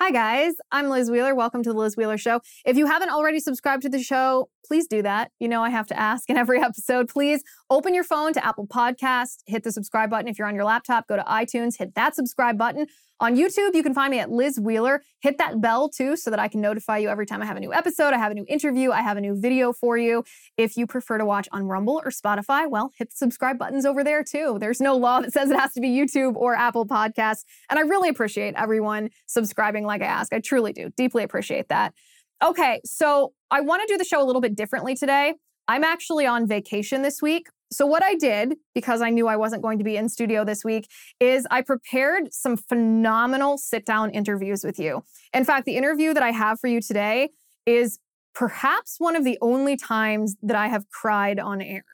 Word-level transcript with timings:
Hi, 0.00 0.12
guys. 0.12 0.54
I'm 0.70 0.90
Liz 0.90 1.10
Wheeler. 1.10 1.34
Welcome 1.34 1.64
to 1.64 1.72
the 1.72 1.76
Liz 1.76 1.96
Wheeler 1.96 2.16
Show. 2.16 2.40
If 2.64 2.76
you 2.76 2.86
haven't 2.86 3.10
already 3.10 3.40
subscribed 3.40 3.82
to 3.82 3.88
the 3.88 4.00
show, 4.00 4.48
please 4.64 4.86
do 4.86 5.02
that. 5.02 5.32
You 5.40 5.48
know, 5.48 5.64
I 5.64 5.70
have 5.70 5.88
to 5.88 5.98
ask 5.98 6.30
in 6.30 6.36
every 6.36 6.62
episode. 6.62 7.08
Please 7.08 7.42
open 7.68 7.94
your 7.94 8.04
phone 8.04 8.32
to 8.34 8.46
Apple 8.46 8.68
Podcasts, 8.68 9.38
hit 9.48 9.64
the 9.64 9.72
subscribe 9.72 10.08
button. 10.08 10.28
If 10.28 10.38
you're 10.38 10.46
on 10.46 10.54
your 10.54 10.64
laptop, 10.64 11.08
go 11.08 11.16
to 11.16 11.24
iTunes, 11.24 11.78
hit 11.78 11.96
that 11.96 12.14
subscribe 12.14 12.56
button. 12.56 12.86
On 13.20 13.34
YouTube, 13.34 13.74
you 13.74 13.82
can 13.82 13.94
find 13.94 14.12
me 14.12 14.20
at 14.20 14.30
Liz 14.30 14.60
Wheeler. 14.60 15.02
Hit 15.20 15.38
that 15.38 15.60
bell 15.60 15.88
too 15.88 16.16
so 16.16 16.30
that 16.30 16.38
I 16.38 16.46
can 16.46 16.60
notify 16.60 16.98
you 16.98 17.08
every 17.08 17.26
time 17.26 17.42
I 17.42 17.46
have 17.46 17.56
a 17.56 17.60
new 17.60 17.72
episode, 17.72 18.14
I 18.14 18.18
have 18.18 18.30
a 18.30 18.34
new 18.34 18.44
interview, 18.48 18.92
I 18.92 19.02
have 19.02 19.16
a 19.16 19.20
new 19.20 19.34
video 19.34 19.72
for 19.72 19.98
you. 19.98 20.22
If 20.56 20.76
you 20.76 20.86
prefer 20.86 21.18
to 21.18 21.24
watch 21.24 21.48
on 21.50 21.64
Rumble 21.64 22.00
or 22.04 22.10
Spotify, 22.10 22.70
well, 22.70 22.92
hit 22.96 23.10
the 23.10 23.16
subscribe 23.16 23.58
buttons 23.58 23.84
over 23.84 24.04
there 24.04 24.22
too. 24.22 24.58
There's 24.60 24.80
no 24.80 24.96
law 24.96 25.20
that 25.20 25.32
says 25.32 25.50
it 25.50 25.58
has 25.58 25.72
to 25.72 25.80
be 25.80 25.88
YouTube 25.88 26.36
or 26.36 26.54
Apple 26.54 26.86
Podcasts. 26.86 27.42
And 27.68 27.78
I 27.78 27.82
really 27.82 28.08
appreciate 28.08 28.54
everyone 28.56 29.10
subscribing 29.26 29.84
like 29.84 30.00
I 30.00 30.06
ask. 30.06 30.32
I 30.32 30.38
truly 30.38 30.72
do. 30.72 30.90
Deeply 30.96 31.24
appreciate 31.24 31.68
that. 31.70 31.94
Okay, 32.42 32.80
so 32.84 33.32
I 33.50 33.62
want 33.62 33.82
to 33.82 33.92
do 33.92 33.98
the 33.98 34.04
show 34.04 34.22
a 34.22 34.26
little 34.26 34.40
bit 34.40 34.54
differently 34.54 34.94
today. 34.94 35.34
I'm 35.66 35.82
actually 35.82 36.24
on 36.24 36.46
vacation 36.46 37.02
this 37.02 37.20
week. 37.20 37.48
So, 37.70 37.86
what 37.86 38.02
I 38.02 38.14
did, 38.14 38.56
because 38.74 39.02
I 39.02 39.10
knew 39.10 39.28
I 39.28 39.36
wasn't 39.36 39.62
going 39.62 39.78
to 39.78 39.84
be 39.84 39.96
in 39.96 40.08
studio 40.08 40.44
this 40.44 40.64
week, 40.64 40.88
is 41.20 41.46
I 41.50 41.62
prepared 41.62 42.32
some 42.32 42.56
phenomenal 42.56 43.58
sit 43.58 43.84
down 43.84 44.10
interviews 44.10 44.64
with 44.64 44.78
you. 44.78 45.02
In 45.34 45.44
fact, 45.44 45.66
the 45.66 45.76
interview 45.76 46.14
that 46.14 46.22
I 46.22 46.30
have 46.30 46.58
for 46.60 46.68
you 46.68 46.80
today 46.80 47.30
is 47.66 47.98
perhaps 48.34 48.96
one 48.98 49.16
of 49.16 49.24
the 49.24 49.36
only 49.42 49.76
times 49.76 50.36
that 50.42 50.56
I 50.56 50.68
have 50.68 50.88
cried 50.90 51.38
on 51.38 51.60
air. 51.60 51.84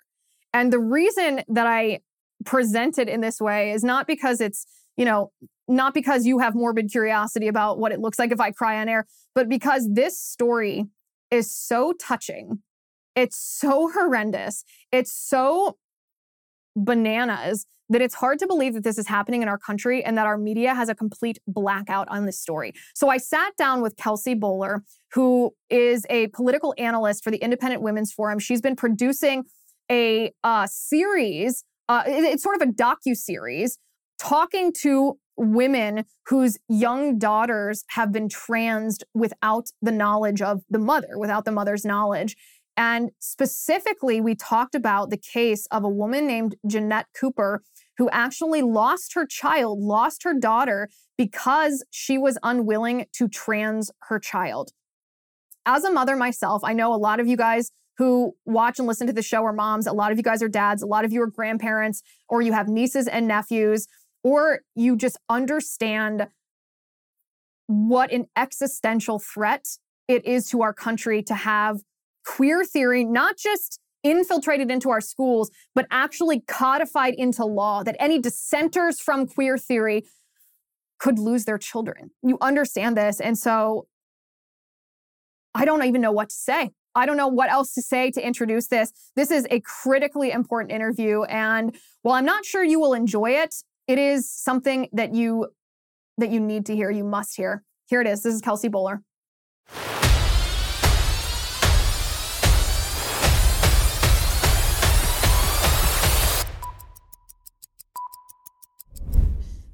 And 0.52 0.72
the 0.72 0.78
reason 0.78 1.42
that 1.48 1.66
I 1.66 2.00
present 2.44 2.98
it 2.98 3.08
in 3.08 3.20
this 3.20 3.40
way 3.40 3.72
is 3.72 3.82
not 3.82 4.06
because 4.06 4.40
it's, 4.40 4.66
you 4.96 5.04
know, 5.04 5.32
not 5.66 5.94
because 5.94 6.26
you 6.26 6.38
have 6.38 6.54
morbid 6.54 6.90
curiosity 6.90 7.48
about 7.48 7.78
what 7.78 7.90
it 7.90 7.98
looks 7.98 8.18
like 8.18 8.30
if 8.30 8.40
I 8.40 8.50
cry 8.50 8.80
on 8.80 8.88
air, 8.88 9.06
but 9.34 9.48
because 9.48 9.88
this 9.90 10.20
story 10.20 10.84
is 11.30 11.50
so 11.50 11.92
touching 11.94 12.62
it's 13.14 13.36
so 13.36 13.90
horrendous. 13.92 14.64
It's 14.92 15.12
so 15.12 15.76
bananas 16.76 17.66
that 17.88 18.00
it's 18.00 18.14
hard 18.14 18.38
to 18.38 18.46
believe 18.46 18.74
that 18.74 18.82
this 18.82 18.98
is 18.98 19.06
happening 19.06 19.42
in 19.42 19.48
our 19.48 19.58
country 19.58 20.02
and 20.02 20.16
that 20.16 20.26
our 20.26 20.38
media 20.38 20.74
has 20.74 20.88
a 20.88 20.94
complete 20.94 21.38
blackout 21.46 22.08
on 22.08 22.24
this 22.26 22.40
story. 22.40 22.72
So 22.94 23.08
I 23.08 23.18
sat 23.18 23.56
down 23.56 23.82
with 23.82 23.96
Kelsey 23.96 24.34
Bolar, 24.34 24.80
who 25.12 25.54
is 25.68 26.06
a 26.08 26.28
political 26.28 26.74
analyst 26.78 27.22
for 27.22 27.30
the 27.30 27.36
Independent 27.38 27.82
Women's 27.82 28.12
Forum. 28.12 28.38
She's 28.38 28.62
been 28.62 28.76
producing 28.76 29.44
a 29.90 30.32
uh, 30.42 30.66
series. 30.66 31.64
Uh, 31.88 32.04
it's 32.06 32.42
sort 32.42 32.60
of 32.60 32.68
a 32.68 32.72
docu 32.72 33.14
series 33.14 33.78
talking 34.18 34.72
to 34.80 35.18
women 35.36 36.04
whose 36.28 36.56
young 36.68 37.18
daughters 37.18 37.84
have 37.90 38.12
been 38.12 38.28
transed 38.28 39.04
without 39.14 39.68
the 39.82 39.92
knowledge 39.92 40.40
of 40.40 40.62
the 40.70 40.78
mother, 40.78 41.18
without 41.18 41.44
the 41.44 41.52
mother's 41.52 41.84
knowledge. 41.84 42.36
And 42.76 43.10
specifically, 43.20 44.20
we 44.20 44.34
talked 44.34 44.74
about 44.74 45.10
the 45.10 45.16
case 45.16 45.66
of 45.70 45.84
a 45.84 45.88
woman 45.88 46.26
named 46.26 46.56
Jeanette 46.66 47.06
Cooper 47.18 47.62
who 47.98 48.10
actually 48.10 48.62
lost 48.62 49.14
her 49.14 49.24
child, 49.24 49.78
lost 49.78 50.24
her 50.24 50.34
daughter 50.34 50.88
because 51.16 51.84
she 51.90 52.18
was 52.18 52.36
unwilling 52.42 53.06
to 53.12 53.28
trans 53.28 53.90
her 54.08 54.18
child. 54.18 54.72
As 55.64 55.84
a 55.84 55.92
mother 55.92 56.16
myself, 56.16 56.62
I 56.64 56.72
know 56.72 56.92
a 56.92 56.96
lot 56.96 57.20
of 57.20 57.28
you 57.28 57.36
guys 57.36 57.70
who 57.96 58.34
watch 58.44 58.80
and 58.80 58.88
listen 58.88 59.06
to 59.06 59.12
the 59.12 59.22
show 59.22 59.44
are 59.44 59.52
moms. 59.52 59.86
A 59.86 59.92
lot 59.92 60.10
of 60.10 60.18
you 60.18 60.24
guys 60.24 60.42
are 60.42 60.48
dads. 60.48 60.82
A 60.82 60.86
lot 60.86 61.04
of 61.04 61.12
you 61.12 61.22
are 61.22 61.28
grandparents, 61.28 62.02
or 62.28 62.42
you 62.42 62.52
have 62.52 62.68
nieces 62.68 63.06
and 63.06 63.28
nephews, 63.28 63.86
or 64.24 64.60
you 64.74 64.96
just 64.96 65.16
understand 65.28 66.26
what 67.66 68.10
an 68.10 68.26
existential 68.36 69.20
threat 69.20 69.64
it 70.08 70.26
is 70.26 70.48
to 70.50 70.62
our 70.62 70.72
country 70.72 71.22
to 71.22 71.34
have 71.34 71.80
queer 72.24 72.64
theory, 72.64 73.04
not 73.04 73.36
just 73.36 73.80
infiltrated 74.02 74.70
into 74.70 74.90
our 74.90 75.00
schools, 75.00 75.50
but 75.74 75.86
actually 75.90 76.40
codified 76.46 77.14
into 77.14 77.44
law, 77.44 77.82
that 77.82 77.96
any 77.98 78.18
dissenters 78.18 79.00
from 79.00 79.26
queer 79.26 79.56
theory 79.56 80.04
could 80.98 81.18
lose 81.18 81.44
their 81.44 81.58
children. 81.58 82.10
You 82.22 82.38
understand 82.40 82.96
this. 82.96 83.20
And 83.20 83.36
so 83.36 83.86
I 85.54 85.64
don't 85.64 85.82
even 85.84 86.00
know 86.00 86.12
what 86.12 86.30
to 86.30 86.34
say. 86.34 86.70
I 86.94 87.06
don't 87.06 87.16
know 87.16 87.28
what 87.28 87.50
else 87.50 87.72
to 87.74 87.82
say 87.82 88.10
to 88.12 88.24
introduce 88.24 88.68
this. 88.68 88.92
This 89.16 89.30
is 89.30 89.46
a 89.50 89.60
critically 89.60 90.30
important 90.30 90.70
interview. 90.70 91.22
And 91.24 91.76
while 92.02 92.14
I'm 92.14 92.24
not 92.24 92.44
sure 92.44 92.62
you 92.62 92.78
will 92.78 92.94
enjoy 92.94 93.30
it, 93.32 93.54
it 93.88 93.98
is 93.98 94.30
something 94.30 94.88
that 94.92 95.14
you 95.14 95.48
that 96.18 96.30
you 96.30 96.38
need 96.38 96.66
to 96.66 96.76
hear, 96.76 96.90
you 96.90 97.02
must 97.02 97.36
hear. 97.36 97.64
Here 97.86 98.00
it 98.00 98.06
is. 98.06 98.22
This 98.22 98.34
is 98.34 98.40
Kelsey 98.40 98.68
Bolar. 98.68 99.00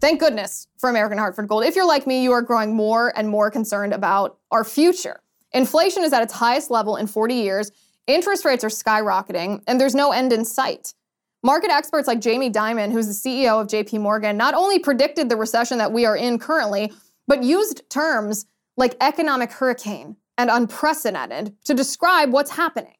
Thank 0.01 0.19
goodness 0.19 0.67
for 0.79 0.89
American 0.89 1.19
Hartford 1.19 1.47
Gold. 1.47 1.65
If 1.65 1.77
you're 1.77 1.87
like 1.87 2.07
me, 2.07 2.23
you 2.23 2.33
are 2.33 2.41
growing 2.41 2.75
more 2.75 3.13
and 3.17 3.29
more 3.29 3.51
concerned 3.51 3.93
about 3.93 4.39
our 4.51 4.65
future. 4.65 5.21
Inflation 5.53 6.05
is 6.05 6.13
at 6.15 6.23
its 6.23 6.33
highest 6.33 6.71
level 6.71 6.97
in 6.97 7.07
40 7.07 7.35
years, 7.35 7.71
interest 8.07 8.47
rates 8.47 8.65
are 8.65 8.69
skyrocketing, 8.69 9.63
and 9.67 9.79
there's 9.79 9.95
no 9.95 10.13
end 10.13 10.33
in 10.33 10.45
sight. 10.45 10.95
Market 11.43 11.71
experts 11.71 12.09
like 12.09 12.21
Jamie 12.21 12.51
Dimon, 12.51 12.93
who's 12.93 13.07
the 13.07 13.13
CEO 13.13 13.61
of 13.61 13.67
JP 13.67 14.01
Morgan, 14.01 14.37
not 14.39 14.55
only 14.55 14.79
predicted 14.79 15.29
the 15.29 15.37
recession 15.37 15.77
that 15.79 15.93
we 15.93 16.07
are 16.07 16.17
in 16.17 16.39
currently, 16.39 16.93
but 17.27 17.43
used 17.43 17.89
terms 17.91 18.47
like 18.77 18.97
economic 19.01 19.53
hurricane 19.53 20.17
and 20.39 20.49
unprecedented 20.49 21.55
to 21.65 21.75
describe 21.75 22.33
what's 22.33 22.53
happening. 22.53 22.95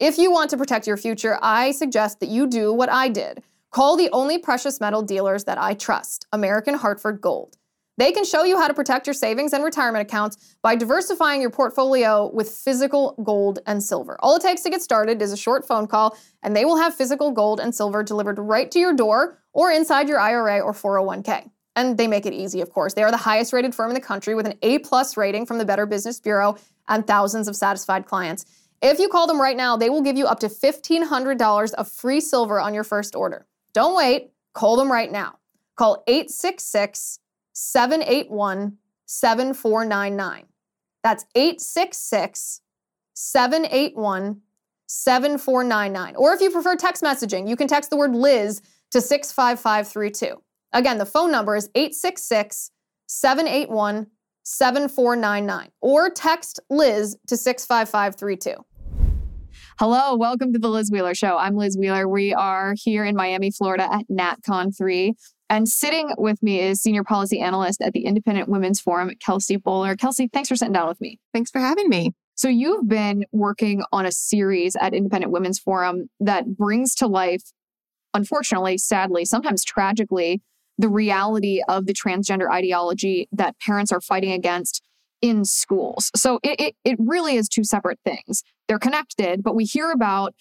If 0.00 0.18
you 0.18 0.32
want 0.32 0.50
to 0.50 0.56
protect 0.56 0.86
your 0.86 0.96
future, 0.96 1.38
I 1.40 1.70
suggest 1.70 2.18
that 2.20 2.28
you 2.28 2.48
do 2.48 2.72
what 2.72 2.90
I 2.90 3.08
did 3.08 3.42
Call 3.74 3.96
the 3.96 4.08
only 4.12 4.38
precious 4.38 4.80
metal 4.80 5.02
dealers 5.02 5.42
that 5.46 5.58
I 5.58 5.74
trust, 5.74 6.28
American 6.32 6.74
Hartford 6.74 7.20
Gold. 7.20 7.56
They 7.96 8.12
can 8.12 8.24
show 8.24 8.44
you 8.44 8.56
how 8.56 8.68
to 8.68 8.72
protect 8.72 9.08
your 9.08 9.14
savings 9.14 9.52
and 9.52 9.64
retirement 9.64 10.00
accounts 10.00 10.54
by 10.62 10.76
diversifying 10.76 11.40
your 11.40 11.50
portfolio 11.50 12.30
with 12.32 12.48
physical 12.48 13.16
gold 13.24 13.58
and 13.66 13.82
silver. 13.82 14.16
All 14.20 14.36
it 14.36 14.42
takes 14.42 14.62
to 14.62 14.70
get 14.70 14.80
started 14.80 15.20
is 15.20 15.32
a 15.32 15.36
short 15.36 15.66
phone 15.66 15.88
call, 15.88 16.16
and 16.44 16.54
they 16.54 16.64
will 16.64 16.76
have 16.76 16.94
physical 16.94 17.32
gold 17.32 17.58
and 17.58 17.74
silver 17.74 18.04
delivered 18.04 18.38
right 18.38 18.70
to 18.70 18.78
your 18.78 18.94
door 18.94 19.42
or 19.52 19.72
inside 19.72 20.08
your 20.08 20.20
IRA 20.20 20.60
or 20.60 20.72
401k. 20.72 21.50
And 21.74 21.98
they 21.98 22.06
make 22.06 22.26
it 22.26 22.32
easy, 22.32 22.60
of 22.60 22.70
course. 22.70 22.94
They 22.94 23.02
are 23.02 23.10
the 23.10 23.16
highest 23.16 23.52
rated 23.52 23.74
firm 23.74 23.90
in 23.90 23.94
the 23.94 24.00
country 24.00 24.36
with 24.36 24.46
an 24.46 24.54
A 24.62 24.78
plus 24.78 25.16
rating 25.16 25.46
from 25.46 25.58
the 25.58 25.64
Better 25.64 25.84
Business 25.84 26.20
Bureau 26.20 26.56
and 26.86 27.04
thousands 27.04 27.48
of 27.48 27.56
satisfied 27.56 28.06
clients. 28.06 28.46
If 28.82 29.00
you 29.00 29.08
call 29.08 29.26
them 29.26 29.40
right 29.40 29.56
now, 29.56 29.76
they 29.76 29.90
will 29.90 30.02
give 30.02 30.16
you 30.16 30.26
up 30.26 30.38
to 30.40 30.48
$1,500 30.48 31.74
of 31.74 31.90
free 31.90 32.20
silver 32.20 32.60
on 32.60 32.72
your 32.72 32.84
first 32.84 33.16
order. 33.16 33.48
Don't 33.74 33.96
wait. 33.96 34.30
Call 34.54 34.76
them 34.76 34.90
right 34.90 35.10
now. 35.10 35.38
Call 35.76 36.02
866 36.06 37.18
781 37.52 38.78
7499. 39.06 40.46
That's 41.02 41.26
866 41.34 42.60
781 43.14 44.40
7499. 44.86 46.16
Or 46.16 46.32
if 46.32 46.40
you 46.40 46.50
prefer 46.50 46.76
text 46.76 47.02
messaging, 47.02 47.48
you 47.48 47.56
can 47.56 47.68
text 47.68 47.90
the 47.90 47.96
word 47.96 48.14
Liz 48.14 48.62
to 48.92 49.00
65532. 49.00 50.40
Again, 50.72 50.98
the 50.98 51.06
phone 51.06 51.30
number 51.30 51.56
is 51.56 51.68
866 51.74 52.70
781 53.06 54.06
7499. 54.44 55.70
Or 55.80 56.10
text 56.10 56.60
Liz 56.70 57.16
to 57.26 57.36
65532. 57.36 58.64
Hello, 59.80 60.14
welcome 60.14 60.52
to 60.52 60.58
the 60.60 60.68
Liz 60.68 60.88
Wheeler 60.92 61.16
Show. 61.16 61.36
I'm 61.36 61.56
Liz 61.56 61.76
Wheeler. 61.76 62.06
We 62.06 62.32
are 62.32 62.74
here 62.76 63.04
in 63.04 63.16
Miami, 63.16 63.50
Florida 63.50 63.92
at 63.92 64.04
NatCon 64.08 64.72
3. 64.76 65.14
And 65.50 65.68
sitting 65.68 66.14
with 66.16 66.40
me 66.44 66.60
is 66.60 66.80
Senior 66.80 67.02
Policy 67.02 67.40
Analyst 67.40 67.82
at 67.82 67.92
the 67.92 68.04
Independent 68.04 68.48
Women's 68.48 68.80
Forum, 68.80 69.10
Kelsey 69.18 69.58
Bolar. 69.58 69.98
Kelsey, 69.98 70.28
thanks 70.32 70.48
for 70.48 70.54
sitting 70.54 70.72
down 70.72 70.86
with 70.86 71.00
me. 71.00 71.18
Thanks 71.32 71.50
for 71.50 71.58
having 71.58 71.88
me. 71.88 72.12
So, 72.36 72.46
you've 72.46 72.86
been 72.86 73.24
working 73.32 73.82
on 73.92 74.06
a 74.06 74.12
series 74.12 74.76
at 74.76 74.94
Independent 74.94 75.32
Women's 75.32 75.58
Forum 75.58 76.08
that 76.20 76.56
brings 76.56 76.94
to 76.96 77.08
life, 77.08 77.42
unfortunately, 78.14 78.78
sadly, 78.78 79.24
sometimes 79.24 79.64
tragically, 79.64 80.40
the 80.78 80.88
reality 80.88 81.62
of 81.68 81.86
the 81.86 81.94
transgender 81.94 82.48
ideology 82.48 83.28
that 83.32 83.58
parents 83.58 83.90
are 83.90 84.00
fighting 84.00 84.30
against 84.30 84.84
in 85.24 85.42
schools. 85.46 86.10
So 86.14 86.38
it, 86.42 86.60
it, 86.60 86.76
it 86.84 86.96
really 86.98 87.36
is 87.36 87.48
two 87.48 87.64
separate 87.64 87.98
things. 88.04 88.42
They're 88.68 88.78
connected, 88.78 89.42
but 89.42 89.54
we 89.54 89.64
hear 89.64 89.90
about 89.90 90.34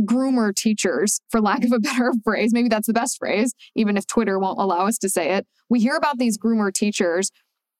groomer 0.00 0.54
teachers, 0.56 1.20
for 1.28 1.38
lack 1.38 1.64
of 1.66 1.70
a 1.70 1.78
better 1.80 2.14
phrase. 2.24 2.54
Maybe 2.54 2.70
that's 2.70 2.86
the 2.86 2.94
best 2.94 3.18
phrase, 3.18 3.52
even 3.76 3.98
if 3.98 4.06
Twitter 4.06 4.38
won't 4.38 4.58
allow 4.58 4.86
us 4.86 4.96
to 5.00 5.10
say 5.10 5.34
it. 5.34 5.46
We 5.68 5.80
hear 5.80 5.96
about 5.96 6.16
these 6.16 6.38
groomer 6.38 6.72
teachers 6.72 7.30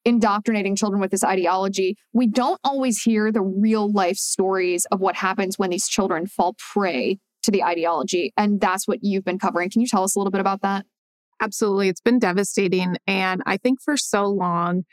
indoctrinating 0.04 0.76
children 0.76 1.00
with 1.00 1.10
this 1.10 1.24
ideology. 1.24 1.96
We 2.12 2.26
don't 2.26 2.60
always 2.64 3.00
hear 3.00 3.32
the 3.32 3.40
real 3.40 3.90
life 3.90 4.18
stories 4.18 4.84
of 4.92 5.00
what 5.00 5.16
happens 5.16 5.58
when 5.58 5.70
these 5.70 5.88
children 5.88 6.26
fall 6.26 6.54
prey 6.58 7.18
to 7.44 7.50
the 7.50 7.64
ideology. 7.64 8.34
And 8.36 8.60
that's 8.60 8.86
what 8.86 8.98
you've 9.00 9.24
been 9.24 9.38
covering. 9.38 9.70
Can 9.70 9.80
you 9.80 9.86
tell 9.86 10.04
us 10.04 10.14
a 10.14 10.18
little 10.18 10.30
bit 10.30 10.42
about 10.42 10.60
that? 10.60 10.84
Absolutely. 11.40 11.88
It's 11.88 12.02
been 12.02 12.18
devastating. 12.18 12.96
And 13.06 13.42
I 13.46 13.56
think 13.56 13.80
for 13.80 13.96
so 13.96 14.26
long, 14.26 14.84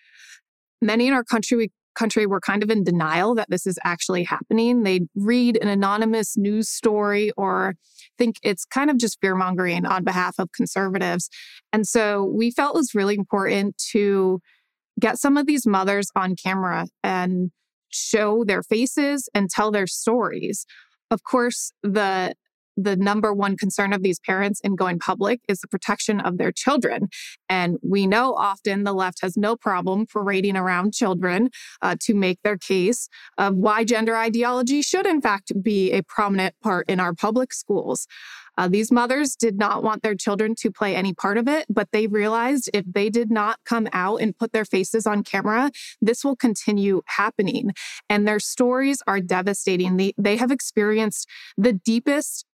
many 0.82 1.08
in 1.08 1.14
our 1.14 1.24
country 1.24 1.72
country 1.96 2.26
were 2.26 2.40
kind 2.40 2.64
of 2.64 2.70
in 2.70 2.84
denial 2.84 3.36
that 3.36 3.50
this 3.50 3.68
is 3.68 3.78
actually 3.84 4.24
happening. 4.24 4.84
They'd 4.84 5.08
read 5.16 5.58
an 5.62 5.68
anonymous 5.68 6.38
news 6.38 6.70
story 6.70 7.32
or 7.36 7.76
think 8.18 8.38
it's 8.42 8.64
kind 8.64 8.90
of 8.90 8.98
just 8.98 9.18
fear 9.20 9.36
mongering 9.36 9.86
on 9.86 10.04
behalf 10.04 10.36
of 10.40 10.52
conservatives. 10.54 11.30
And 11.74 11.86
so 11.86 12.24
we 12.24 12.52
felt 12.52 12.76
it 12.76 12.80
was 12.80 12.96
really 12.96 13.16
important 13.16 13.78
to 13.92 14.40
get 15.00 15.18
some 15.18 15.36
of 15.36 15.46
these 15.46 15.66
mothers 15.66 16.10
on 16.16 16.36
camera 16.36 16.88
and 17.04 17.52
show 17.90 18.44
their 18.46 18.64
faces 18.64 19.28
and 19.34 19.50
tell 19.50 19.72
their 19.72 19.88
stories. 19.88 20.66
Of 21.12 21.24
course, 21.24 21.72
the 21.84 22.34
the 22.82 22.96
number 22.96 23.34
one 23.34 23.58
concern 23.58 23.94
of 23.94 24.04
these 24.04 24.20
parents 24.20 24.60
in 24.62 24.76
going 24.76 25.00
public 25.00 25.42
is 25.48 25.60
the 25.60 25.68
protection 25.68 26.20
of 26.20 26.38
their 26.38 26.52
children. 26.52 27.10
And 27.50 27.78
we 27.82 28.08
know 28.08 28.36
often 28.36 28.84
the 28.84 28.94
left 28.94 29.22
has 29.22 29.36
no 29.36 29.56
problem 29.56 30.06
parading 30.06 30.56
around 30.56 30.94
children 30.94 31.50
uh, 31.82 31.96
to 32.02 32.14
make 32.14 32.40
their 32.44 32.58
case 32.58 33.10
of 33.38 33.56
why 33.56 33.84
gender 33.84 34.16
ideology 34.16 34.82
should, 34.82 35.06
in 35.06 35.22
fact, 35.22 35.52
be 35.62 35.92
a 35.92 36.04
prominent 36.04 36.56
part 36.62 36.90
in 36.90 37.00
our 37.00 37.14
public 37.14 37.54
schools. 37.54 38.08
Uh, 38.60 38.68
these 38.68 38.92
mothers 38.92 39.38
did 39.38 39.58
not 39.58 39.84
want 39.84 40.04
their 40.04 40.16
children 40.16 40.54
to 40.54 40.70
play 40.70 40.94
any 40.94 41.14
part 41.14 41.38
of 41.38 41.48
it, 41.48 41.66
but 41.70 41.88
they 41.94 42.08
realized 42.08 42.70
if 42.74 42.84
they 42.86 43.10
did 43.10 43.32
not 43.32 43.58
come 43.64 43.88
out 43.94 44.18
and 44.18 44.38
put 44.38 44.52
their 44.52 44.66
faces 44.66 45.08
on 45.08 45.24
camera, 45.24 45.72
this 46.02 46.26
will 46.26 46.36
continue 46.36 47.02
happening. 47.06 47.72
And 48.10 48.28
their 48.28 48.40
stories 48.40 49.02
are 49.08 49.22
devastating. 49.22 49.96
They, 49.96 50.14
they 50.18 50.36
have 50.36 50.52
experienced 50.52 51.26
the 51.58 51.72
deepest 51.72 52.46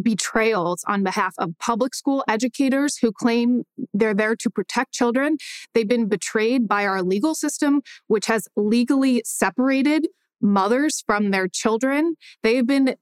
betrayals 0.00 0.84
on 0.86 1.02
behalf 1.02 1.34
of 1.38 1.58
public 1.58 1.94
school 1.94 2.24
educators 2.28 2.98
who 2.98 3.12
claim 3.12 3.64
they're 3.92 4.14
there 4.14 4.36
to 4.36 4.50
protect 4.50 4.92
children. 4.92 5.36
They've 5.74 5.88
been 5.88 6.08
betrayed 6.08 6.66
by 6.68 6.86
our 6.86 7.02
legal 7.02 7.34
system, 7.34 7.82
which 8.06 8.26
has 8.26 8.48
legally 8.56 9.22
separated 9.24 10.06
mothers 10.40 11.02
from 11.06 11.30
their 11.30 11.48
children. 11.48 12.16
They 12.42 12.56
have 12.56 12.66
been 12.66 12.96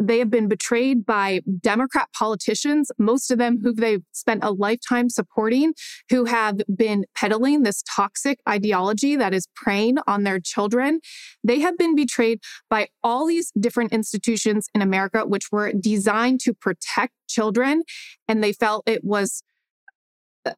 they 0.00 0.18
have 0.18 0.30
been 0.30 0.48
betrayed 0.48 1.04
by 1.04 1.42
Democrat 1.60 2.08
politicians, 2.16 2.90
most 2.98 3.30
of 3.30 3.38
them 3.38 3.58
who 3.62 3.74
they've 3.74 4.02
spent 4.12 4.42
a 4.42 4.50
lifetime 4.50 5.10
supporting, 5.10 5.74
who 6.08 6.24
have 6.24 6.60
been 6.74 7.04
peddling 7.14 7.62
this 7.62 7.82
toxic 7.82 8.40
ideology 8.48 9.14
that 9.16 9.34
is 9.34 9.46
preying 9.54 9.98
on 10.06 10.24
their 10.24 10.40
children. 10.40 11.00
They 11.44 11.60
have 11.60 11.76
been 11.76 11.94
betrayed 11.94 12.40
by 12.70 12.88
all 13.02 13.26
these 13.26 13.52
different 13.60 13.92
institutions 13.92 14.68
in 14.74 14.80
America, 14.80 15.26
which 15.26 15.52
were 15.52 15.72
designed 15.72 16.40
to 16.40 16.54
protect 16.54 17.12
children. 17.28 17.82
And 18.26 18.42
they 18.42 18.52
felt 18.52 18.88
it 18.88 19.04
was 19.04 19.42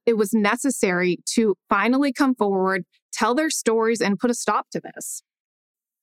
it 0.06 0.17
was 0.17 0.33
necessary 0.33 1.19
to 1.35 1.56
finally 1.69 2.12
come 2.12 2.37
forward, 2.37 2.85
tell 3.12 3.35
their 3.35 3.50
stories, 3.50 4.00
and 4.00 4.17
put 4.17 4.31
a 4.31 4.35
stop 4.35 4.71
to 4.71 4.81
this. 4.81 5.25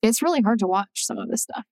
It's 0.01 0.21
really 0.21 0.41
hard 0.41 0.59
to 0.59 0.67
watch 0.67 0.89
some 1.05 1.17
of 1.17 1.29
this 1.29 1.43
stuff. 1.43 1.63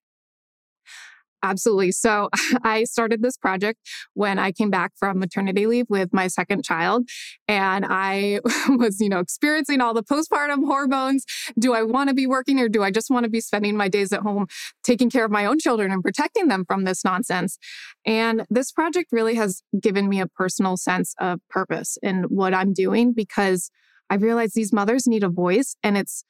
Absolutely. 1.48 1.94
So 1.94 2.30
I 2.64 2.84
started 2.84 3.22
this 3.22 3.38
project 3.38 3.80
when 4.14 4.38
I 4.38 4.52
came 4.52 4.70
back 4.70 4.92
from 4.98 5.20
maternity 5.20 5.66
leave 5.66 5.86
with 5.90 6.10
my 6.14 6.28
second 6.28 6.66
child. 6.66 7.08
And 7.48 7.86
I 7.88 8.42
was, 8.70 9.00
you 9.00 9.08
know, 9.08 9.20
experiencing 9.20 9.80
all 9.80 9.94
the 9.94 10.04
postpartum 10.04 10.66
hormones. 10.66 11.24
Do 11.58 11.74
I 11.74 11.84
want 11.84 12.10
to 12.10 12.14
be 12.14 12.28
working 12.28 12.60
or 12.60 12.68
do 12.68 12.84
I 12.84 12.92
just 12.92 13.10
want 13.10 13.24
to 13.24 13.30
be 13.30 13.40
spending 13.40 13.78
my 13.78 13.88
days 13.88 14.12
at 14.12 14.22
home 14.22 14.48
taking 14.84 15.10
care 15.10 15.24
of 15.24 15.32
my 15.32 15.46
own 15.46 15.60
children 15.60 15.92
and 15.92 16.04
protecting 16.04 16.50
them 16.50 16.66
from 16.66 16.84
this 16.84 17.06
nonsense? 17.06 17.58
And 18.06 18.46
this 18.50 18.72
project 18.72 19.10
really 19.12 19.36
has 19.36 19.62
given 19.80 20.10
me 20.10 20.20
a 20.20 20.28
personal 20.28 20.76
sense 20.76 21.16
of 21.20 21.40
purpose 21.50 21.98
in 22.04 22.24
what 22.24 22.54
I'm 22.54 22.74
doing 22.74 23.14
because 23.14 23.72
I 24.10 24.16
realize 24.16 24.54
these 24.54 24.74
mothers 24.74 25.08
need 25.08 25.24
a 25.24 25.30
voice 25.30 25.76
and 25.84 25.98
it's 25.98 26.24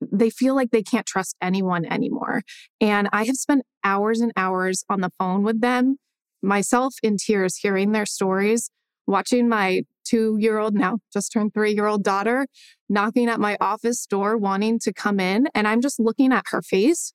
they 0.00 0.30
feel 0.30 0.54
like 0.54 0.70
they 0.70 0.82
can't 0.82 1.06
trust 1.06 1.36
anyone 1.42 1.84
anymore. 1.84 2.42
And 2.80 3.08
I 3.12 3.24
have 3.24 3.36
spent 3.36 3.62
hours 3.84 4.20
and 4.20 4.32
hours 4.36 4.84
on 4.88 5.00
the 5.00 5.10
phone 5.18 5.42
with 5.42 5.60
them, 5.60 5.96
myself 6.42 6.94
in 7.02 7.16
tears, 7.16 7.56
hearing 7.56 7.92
their 7.92 8.06
stories, 8.06 8.70
watching 9.06 9.48
my 9.48 9.82
two 10.04 10.36
year 10.38 10.58
old, 10.58 10.74
now 10.74 10.98
just 11.12 11.32
turned 11.32 11.52
three 11.54 11.72
year 11.72 11.86
old 11.86 12.02
daughter 12.02 12.46
knocking 12.88 13.28
at 13.28 13.40
my 13.40 13.56
office 13.60 14.06
door, 14.06 14.36
wanting 14.36 14.78
to 14.80 14.92
come 14.92 15.20
in. 15.20 15.48
And 15.54 15.68
I'm 15.68 15.80
just 15.80 16.00
looking 16.00 16.32
at 16.32 16.46
her 16.48 16.62
face, 16.62 17.12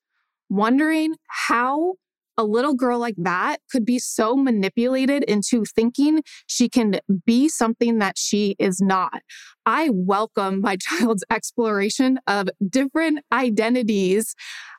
wondering 0.50 1.16
how 1.48 1.96
a 2.38 2.44
little 2.44 2.74
girl 2.74 3.00
like 3.00 3.16
that 3.18 3.58
could 3.72 3.86
be 3.86 4.00
so 4.00 4.36
manipulated 4.36 5.24
into 5.24 5.66
thinking 5.66 6.22
she 6.48 6.70
can 6.70 7.00
be 7.26 7.48
something 7.48 8.00
that 8.00 8.18
she 8.18 8.56
is 8.60 8.82
not. 8.82 9.22
I 9.66 9.90
welcome 9.92 10.62
my 10.62 10.76
child's 10.82 11.24
exploration 11.30 12.20
of 12.28 12.50
different 12.68 13.20
identities 13.32 14.36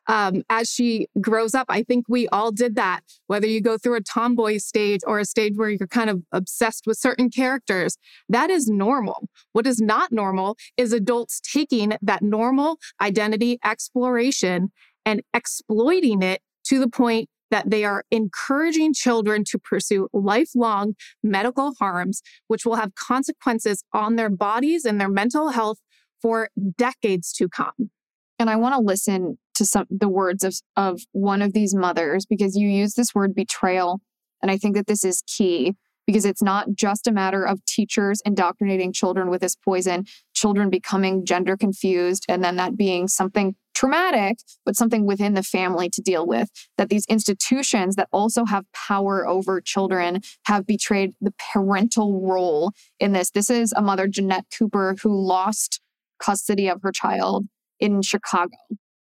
um, 0.08 0.42
as 0.48 0.70
she 0.70 1.08
grows 1.20 1.54
up. 1.54 1.66
I 1.68 1.82
think 1.82 2.06
we 2.08 2.28
all 2.28 2.52
did 2.52 2.76
that, 2.76 3.00
whether 3.26 3.46
you 3.46 3.60
go 3.60 3.76
through 3.76 3.96
a 3.96 4.00
tomboy 4.00 4.58
stage 4.58 5.00
or 5.06 5.18
a 5.18 5.24
stage 5.24 5.54
where 5.56 5.70
you're 5.70 5.88
kind 5.88 6.10
of 6.10 6.22
obsessed 6.32 6.86
with 6.86 6.98
certain 6.98 7.28
characters. 7.30 7.98
That 8.28 8.50
is 8.50 8.68
normal. 8.68 9.28
What 9.52 9.66
is 9.66 9.80
not 9.80 10.12
normal 10.12 10.56
is 10.76 10.92
adults 10.92 11.40
taking 11.40 11.94
that 12.02 12.22
normal 12.22 12.78
identity 13.00 13.58
exploration 13.64 14.70
and 15.04 15.22
exploiting 15.34 16.22
it 16.22 16.40
to 16.64 16.78
the 16.78 16.88
point 16.88 17.28
that 17.50 17.70
they 17.70 17.84
are 17.84 18.04
encouraging 18.10 18.92
children 18.92 19.44
to 19.44 19.58
pursue 19.58 20.08
lifelong 20.12 20.94
medical 21.22 21.74
harms, 21.78 22.22
which 22.48 22.64
will 22.64 22.76
have 22.76 22.94
consequences 22.94 23.84
on 23.92 24.16
their 24.16 24.30
bodies 24.30 24.84
and 24.84 25.00
their 25.00 25.08
mental 25.08 25.50
health 25.50 25.78
for 26.20 26.50
decades 26.76 27.32
to 27.34 27.48
come. 27.48 27.90
And 28.38 28.50
I 28.50 28.56
want 28.56 28.74
to 28.74 28.80
listen 28.80 29.38
to 29.54 29.64
some 29.64 29.86
the 29.90 30.08
words 30.08 30.44
of, 30.44 30.54
of 30.76 31.00
one 31.12 31.40
of 31.40 31.52
these 31.52 31.74
mothers 31.74 32.26
because 32.26 32.56
you 32.56 32.68
use 32.68 32.94
this 32.94 33.14
word 33.14 33.34
betrayal. 33.34 34.00
And 34.42 34.50
I 34.50 34.58
think 34.58 34.76
that 34.76 34.86
this 34.86 35.04
is 35.04 35.22
key 35.26 35.74
because 36.06 36.24
it's 36.24 36.42
not 36.42 36.68
just 36.74 37.06
a 37.06 37.12
matter 37.12 37.42
of 37.42 37.64
teachers 37.64 38.20
indoctrinating 38.24 38.92
children 38.92 39.28
with 39.28 39.40
this 39.40 39.56
poison, 39.56 40.04
children 40.34 40.70
becoming 40.70 41.24
gender 41.24 41.56
confused, 41.56 42.24
and 42.28 42.44
then 42.44 42.56
that 42.56 42.76
being 42.76 43.08
something 43.08 43.56
traumatic, 43.76 44.38
but 44.64 44.74
something 44.74 45.06
within 45.06 45.34
the 45.34 45.42
family 45.44 45.88
to 45.90 46.02
deal 46.02 46.26
with. 46.26 46.48
That 46.78 46.88
these 46.88 47.06
institutions 47.06 47.94
that 47.94 48.08
also 48.12 48.44
have 48.44 48.64
power 48.72 49.26
over 49.26 49.60
children 49.60 50.22
have 50.46 50.66
betrayed 50.66 51.12
the 51.20 51.32
parental 51.52 52.26
role 52.26 52.72
in 52.98 53.12
this. 53.12 53.30
This 53.30 53.48
is 53.48 53.72
a 53.76 53.82
mother, 53.82 54.08
Jeanette 54.08 54.46
Cooper, 54.58 54.96
who 55.02 55.14
lost 55.14 55.80
custody 56.18 56.68
of 56.68 56.82
her 56.82 56.90
child 56.90 57.44
in 57.78 58.02
Chicago. 58.02 58.56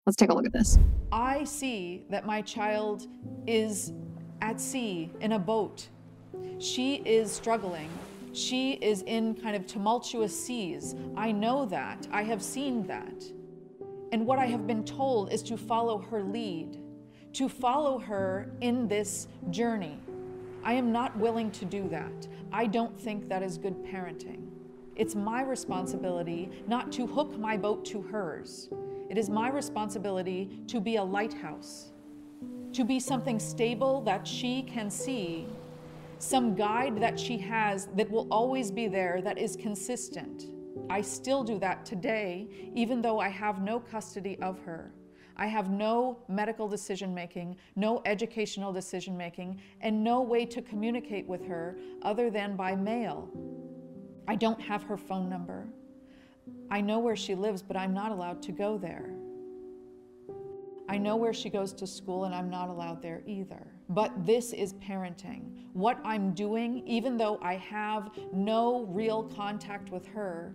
Let's 0.07 0.17
take 0.17 0.31
a 0.31 0.35
look 0.35 0.47
at 0.47 0.53
this. 0.53 0.79
I 1.11 1.43
see 1.43 2.05
that 2.11 2.25
my 2.25 2.43
child 2.43 3.09
is 3.47 3.93
at 4.41 4.61
sea 4.61 5.11
in 5.21 5.33
a 5.33 5.39
boat 5.39 5.89
she 6.61 6.97
is 7.07 7.33
struggling. 7.33 7.89
She 8.33 8.73
is 8.73 9.03
in 9.03 9.35
kind 9.35 9.57
of 9.57 9.67
tumultuous 9.67 10.39
seas. 10.39 10.95
I 11.17 11.33
know 11.33 11.65
that. 11.67 12.07
I 12.13 12.23
have 12.23 12.43
seen 12.43 12.87
that. 12.87 13.25
And 14.13 14.27
what 14.27 14.39
I 14.39 14.47
have 14.47 14.67
been 14.67 14.85
told 14.85 15.33
is 15.33 15.43
to 15.45 15.57
follow 15.57 15.99
her 15.99 16.23
lead, 16.23 16.79
to 17.35 17.49
follow 17.49 17.99
her 17.99 18.53
in 18.61 18.89
this 18.89 19.29
journey. 19.51 19.99
I 20.65 20.75
am 20.75 20.93
not 20.93 21.17
willing 21.17 21.51
to 21.53 21.65
do 21.65 21.89
that. 21.89 22.29
I 22.53 22.67
don't 22.67 22.99
think 22.99 23.29
that 23.29 23.43
is 23.43 23.57
good 23.57 23.85
parenting. 23.85 24.49
It's 24.97 25.15
my 25.15 25.43
responsibility 25.43 26.51
not 26.67 26.93
to 26.93 27.07
hook 27.07 27.39
my 27.39 27.57
boat 27.57 27.85
to 27.87 28.03
hers. 28.03 28.69
It 29.09 29.17
is 29.17 29.31
my 29.31 29.49
responsibility 29.49 30.61
to 30.67 30.81
be 30.81 30.97
a 30.97 31.03
lighthouse, 31.03 31.93
to 32.73 32.85
be 32.85 33.01
something 33.01 33.39
stable 33.39 34.03
that 34.03 34.27
she 34.27 34.63
can 34.63 34.91
see 34.91 35.47
some 36.19 36.55
guide 36.55 37.01
that 37.01 37.19
she 37.19 37.39
has 37.39 37.87
that 37.97 38.11
will 38.11 38.29
always 38.31 38.71
be 38.71 38.89
there 38.89 39.23
that 39.23 39.39
is 39.39 39.57
consistent. 39.57 40.47
I 40.89 41.01
still 41.01 41.45
do 41.45 41.59
that 41.59 41.85
today, 41.85 42.49
even 42.75 43.03
though 43.03 43.21
I 43.21 43.29
have 43.29 43.63
no 43.63 43.81
custody 43.81 44.39
of 44.41 44.59
her. 44.61 44.93
I 45.37 45.47
have 45.47 45.71
no 45.71 46.19
medical 46.29 46.69
decision 46.69 47.15
making, 47.15 47.57
no 47.75 48.03
educational 48.05 48.73
decision 48.73 49.17
making, 49.17 49.61
and 49.81 50.05
no 50.05 50.21
way 50.21 50.45
to 50.47 50.61
communicate 50.61 51.27
with 51.27 51.47
her 51.47 51.79
other 52.03 52.31
than 52.31 52.57
by 52.57 52.77
mail. 52.77 53.29
I 54.29 54.37
don't 54.37 54.61
have 54.61 54.83
her 54.83 54.99
phone 54.99 55.31
number. 55.31 55.67
I 56.71 56.81
know 56.81 56.99
where 56.99 57.17
she 57.17 57.35
lives, 57.35 57.63
but 57.63 57.77
I'm 57.77 57.95
not 57.95 58.13
allowed 58.13 58.43
to 58.43 58.53
go 58.53 58.77
there. 58.77 59.15
I 60.89 60.99
know 60.99 61.17
where 61.17 61.33
she 61.33 61.49
goes 61.49 61.73
to 61.75 61.87
school, 61.87 62.25
and 62.25 62.35
I'm 62.35 62.51
not 62.51 62.69
allowed 62.69 63.01
there 63.01 63.23
either. 63.27 63.67
But 63.91 64.25
this 64.25 64.53
is 64.53 64.75
parenting. 64.75 65.65
What 65.73 65.99
I'm 66.05 66.33
doing, 66.33 66.87
even 66.87 67.17
though 67.17 67.41
I 67.43 67.55
have 67.57 68.11
no 68.33 68.85
real 68.85 69.25
contact 69.25 69.91
with 69.91 70.07
her, 70.07 70.55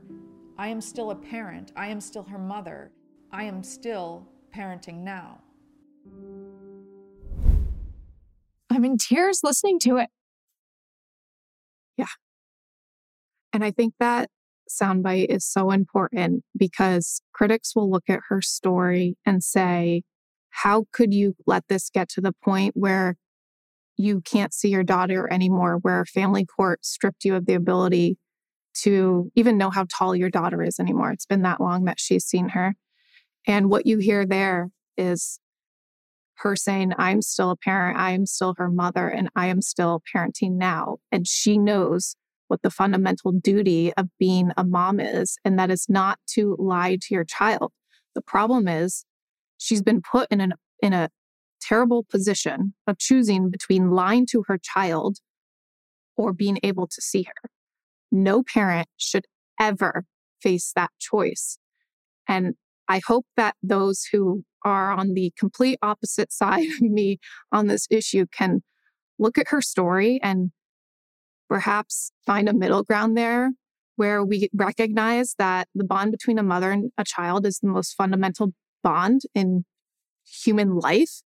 I 0.57 0.69
am 0.69 0.79
still 0.79 1.11
a 1.11 1.15
parent. 1.15 1.73
I 1.75 1.87
am 1.87 1.99
still 1.99 2.23
her 2.23 2.37
mother. 2.37 2.93
I 3.33 3.43
am 3.43 3.61
still 3.61 4.25
parenting 4.55 4.99
now. 4.99 5.41
I'm 8.69 8.85
in 8.85 8.97
tears 8.97 9.41
listening 9.43 9.79
to 9.79 9.97
it. 9.97 10.07
Yeah. 11.97 12.05
And 13.51 13.65
I 13.65 13.71
think 13.71 13.95
that 13.99 14.29
soundbite 14.69 15.25
is 15.25 15.45
so 15.45 15.71
important 15.71 16.45
because 16.57 17.21
critics 17.33 17.75
will 17.75 17.91
look 17.91 18.05
at 18.07 18.21
her 18.29 18.41
story 18.41 19.17
and 19.25 19.43
say, 19.43 20.03
How 20.51 20.85
could 20.93 21.13
you 21.13 21.35
let 21.45 21.67
this 21.67 21.89
get 21.89 22.07
to 22.11 22.21
the 22.21 22.33
point 22.41 22.77
where 22.77 23.17
you 23.97 24.21
can't 24.21 24.53
see 24.53 24.69
your 24.69 24.83
daughter 24.83 25.31
anymore, 25.31 25.79
where 25.81 26.05
family 26.05 26.45
court 26.45 26.85
stripped 26.85 27.25
you 27.25 27.35
of 27.35 27.45
the 27.45 27.53
ability 27.53 28.17
to 28.81 29.31
even 29.35 29.57
know 29.57 29.69
how 29.69 29.85
tall 29.85 30.15
your 30.15 30.29
daughter 30.29 30.61
is 30.61 30.79
anymore? 30.79 31.11
It's 31.11 31.25
been 31.25 31.43
that 31.43 31.61
long 31.61 31.85
that 31.85 31.99
she's 31.99 32.25
seen 32.25 32.49
her. 32.49 32.75
And 33.47 33.69
what 33.69 33.85
you 33.85 33.99
hear 33.99 34.25
there 34.25 34.69
is 34.97 35.39
her 36.39 36.55
saying, 36.55 36.93
I'm 36.97 37.21
still 37.21 37.51
a 37.51 37.55
parent, 37.55 37.97
I 37.97 38.11
am 38.11 38.25
still 38.25 38.55
her 38.57 38.69
mother, 38.69 39.07
and 39.07 39.29
I 39.35 39.47
am 39.47 39.61
still 39.61 40.01
parenting 40.13 40.57
now. 40.57 40.97
And 41.11 41.25
she 41.27 41.57
knows 41.57 42.15
what 42.47 42.61
the 42.61 42.69
fundamental 42.69 43.31
duty 43.31 43.93
of 43.93 44.07
being 44.19 44.51
a 44.57 44.63
mom 44.63 44.99
is, 44.99 45.37
and 45.45 45.57
that 45.57 45.71
is 45.71 45.87
not 45.87 46.19
to 46.31 46.55
lie 46.59 46.97
to 47.01 47.13
your 47.13 47.23
child. 47.23 47.71
The 48.13 48.21
problem 48.21 48.67
is 48.67 49.05
she's 49.57 49.81
been 49.81 50.01
put 50.01 50.27
in 50.31 50.41
an 50.41 50.53
in 50.81 50.93
a 50.93 51.09
terrible 51.61 52.05
position 52.09 52.73
of 52.87 52.97
choosing 52.97 53.49
between 53.49 53.91
lying 53.91 54.25
to 54.31 54.43
her 54.47 54.57
child 54.57 55.17
or 56.17 56.33
being 56.33 56.59
able 56.63 56.87
to 56.87 57.01
see 57.01 57.23
her. 57.23 57.49
No 58.11 58.43
parent 58.43 58.87
should 58.97 59.25
ever 59.59 60.05
face 60.41 60.71
that 60.75 60.91
choice. 60.99 61.57
And 62.27 62.55
I 62.87 63.01
hope 63.05 63.25
that 63.35 63.55
those 63.63 64.07
who 64.11 64.43
are 64.63 64.91
on 64.91 65.13
the 65.13 65.31
complete 65.37 65.79
opposite 65.81 66.31
side 66.41 66.65
of 66.65 66.81
me 66.81 67.19
on 67.51 67.67
this 67.67 67.87
issue 67.89 68.25
can 68.31 68.61
look 69.17 69.37
at 69.37 69.49
her 69.49 69.61
story 69.61 70.19
and 70.21 70.51
perhaps 71.47 72.11
find 72.25 72.49
a 72.49 72.53
middle 72.53 72.83
ground 72.83 73.17
there 73.17 73.51
where 73.95 74.23
we 74.23 74.49
recognize 74.53 75.35
that 75.37 75.67
the 75.73 75.83
bond 75.85 76.11
between 76.11 76.37
a 76.37 76.43
mother 76.43 76.71
and 76.71 76.91
a 76.97 77.03
child 77.03 77.45
is 77.45 77.59
the 77.59 77.69
most 77.69 77.93
fundamental 77.93 78.51
bond 78.83 79.21
in 79.33 79.63
human 80.43 80.75
life. 80.75 81.21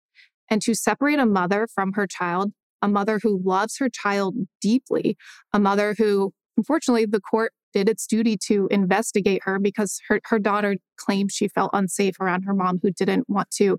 And 0.49 0.61
to 0.61 0.75
separate 0.75 1.19
a 1.19 1.25
mother 1.25 1.67
from 1.73 1.93
her 1.93 2.07
child, 2.07 2.51
a 2.81 2.87
mother 2.87 3.19
who 3.21 3.41
loves 3.43 3.77
her 3.79 3.89
child 3.89 4.35
deeply, 4.61 5.17
a 5.53 5.59
mother 5.59 5.95
who, 5.97 6.33
unfortunately, 6.57 7.05
the 7.05 7.21
court 7.21 7.51
did 7.73 7.89
its 7.89 8.07
duty 8.07 8.37
to 8.37 8.67
investigate 8.71 9.41
her 9.43 9.59
because 9.59 9.99
her, 10.07 10.21
her 10.25 10.39
daughter 10.39 10.77
claimed 10.97 11.31
she 11.31 11.47
felt 11.47 11.71
unsafe 11.73 12.19
around 12.21 12.43
her 12.43 12.53
mom, 12.53 12.79
who 12.81 12.91
didn't 12.91 13.29
want 13.29 13.51
to 13.51 13.77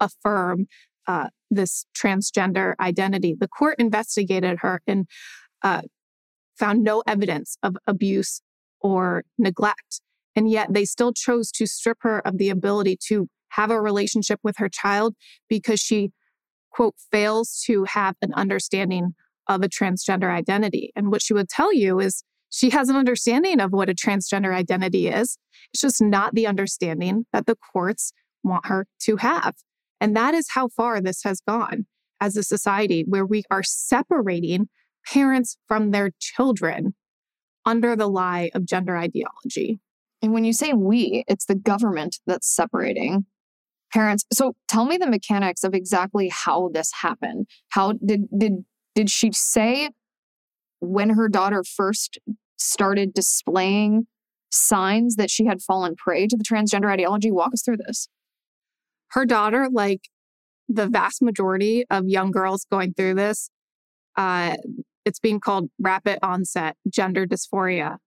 affirm 0.00 0.66
uh, 1.06 1.28
this 1.50 1.86
transgender 1.96 2.74
identity. 2.80 3.36
The 3.38 3.48
court 3.48 3.76
investigated 3.78 4.58
her 4.62 4.80
and 4.86 5.06
uh, 5.62 5.82
found 6.58 6.82
no 6.82 7.02
evidence 7.06 7.56
of 7.62 7.76
abuse 7.86 8.40
or 8.80 9.22
neglect. 9.38 10.00
And 10.34 10.50
yet 10.50 10.72
they 10.72 10.84
still 10.84 11.12
chose 11.12 11.50
to 11.52 11.66
strip 11.66 11.98
her 12.00 12.26
of 12.26 12.38
the 12.38 12.50
ability 12.50 12.98
to 13.08 13.28
have 13.50 13.70
a 13.70 13.80
relationship 13.80 14.40
with 14.42 14.56
her 14.58 14.68
child 14.68 15.14
because 15.48 15.80
she, 15.80 16.12
quote, 16.70 16.94
fails 17.10 17.62
to 17.66 17.84
have 17.84 18.16
an 18.22 18.32
understanding 18.34 19.14
of 19.48 19.62
a 19.62 19.68
transgender 19.68 20.30
identity. 20.30 20.92
And 20.96 21.10
what 21.10 21.22
she 21.22 21.32
would 21.32 21.48
tell 21.48 21.72
you 21.72 22.00
is 22.00 22.24
she 22.50 22.70
has 22.70 22.88
an 22.88 22.96
understanding 22.96 23.60
of 23.60 23.72
what 23.72 23.88
a 23.88 23.94
transgender 23.94 24.54
identity 24.54 25.08
is. 25.08 25.38
It's 25.72 25.80
just 25.80 26.02
not 26.02 26.34
the 26.34 26.46
understanding 26.46 27.26
that 27.32 27.46
the 27.46 27.56
courts 27.72 28.12
want 28.42 28.66
her 28.66 28.86
to 29.02 29.16
have. 29.16 29.54
And 30.00 30.16
that 30.16 30.34
is 30.34 30.48
how 30.50 30.68
far 30.68 31.00
this 31.00 31.22
has 31.24 31.40
gone 31.46 31.86
as 32.20 32.36
a 32.36 32.42
society 32.42 33.04
where 33.06 33.26
we 33.26 33.44
are 33.50 33.62
separating 33.62 34.68
parents 35.06 35.56
from 35.66 35.90
their 35.90 36.10
children 36.18 36.94
under 37.64 37.96
the 37.96 38.08
lie 38.08 38.50
of 38.54 38.64
gender 38.64 38.96
ideology. 38.96 39.80
And 40.22 40.32
when 40.32 40.44
you 40.44 40.52
say 40.52 40.72
we, 40.72 41.24
it's 41.28 41.46
the 41.46 41.54
government 41.54 42.18
that's 42.26 42.54
separating 42.54 43.26
parents. 43.92 44.24
So 44.32 44.54
tell 44.68 44.84
me 44.84 44.96
the 44.96 45.06
mechanics 45.06 45.64
of 45.64 45.74
exactly 45.74 46.28
how 46.28 46.70
this 46.72 46.90
happened. 47.00 47.46
How 47.70 47.92
did 47.92 48.24
did 48.36 48.64
did 48.94 49.10
she 49.10 49.30
say 49.32 49.90
when 50.80 51.10
her 51.10 51.28
daughter 51.28 51.62
first 51.64 52.18
started 52.56 53.14
displaying 53.14 54.06
signs 54.50 55.16
that 55.16 55.30
she 55.30 55.46
had 55.46 55.60
fallen 55.60 55.94
prey 55.96 56.26
to 56.26 56.36
the 56.36 56.44
transgender 56.44 56.90
ideology? 56.90 57.30
Walk 57.30 57.52
us 57.52 57.62
through 57.62 57.78
this. 57.86 58.08
Her 59.10 59.24
daughter, 59.24 59.68
like 59.70 60.08
the 60.68 60.88
vast 60.88 61.22
majority 61.22 61.84
of 61.90 62.08
young 62.08 62.30
girls 62.30 62.66
going 62.70 62.94
through 62.94 63.14
this, 63.14 63.50
uh, 64.16 64.56
it's 65.04 65.20
being 65.20 65.38
called 65.40 65.70
rapid 65.78 66.18
onset 66.22 66.76
gender 66.88 67.26
dysphoria. 67.26 67.98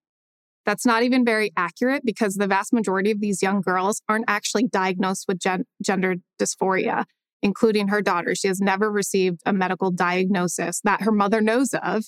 That's 0.65 0.85
not 0.85 1.03
even 1.03 1.25
very 1.25 1.51
accurate 1.57 2.03
because 2.05 2.35
the 2.35 2.47
vast 2.47 2.73
majority 2.73 3.11
of 3.11 3.21
these 3.21 3.41
young 3.41 3.61
girls 3.61 4.01
aren't 4.07 4.25
actually 4.27 4.67
diagnosed 4.67 5.25
with 5.27 5.39
gen- 5.39 5.65
gender 5.83 6.15
dysphoria, 6.39 7.05
including 7.41 7.87
her 7.87 8.01
daughter. 8.01 8.35
She 8.35 8.47
has 8.47 8.59
never 8.59 8.91
received 8.91 9.41
a 9.45 9.53
medical 9.53 9.91
diagnosis 9.91 10.81
that 10.83 11.01
her 11.01 11.11
mother 11.11 11.41
knows 11.41 11.73
of 11.73 12.05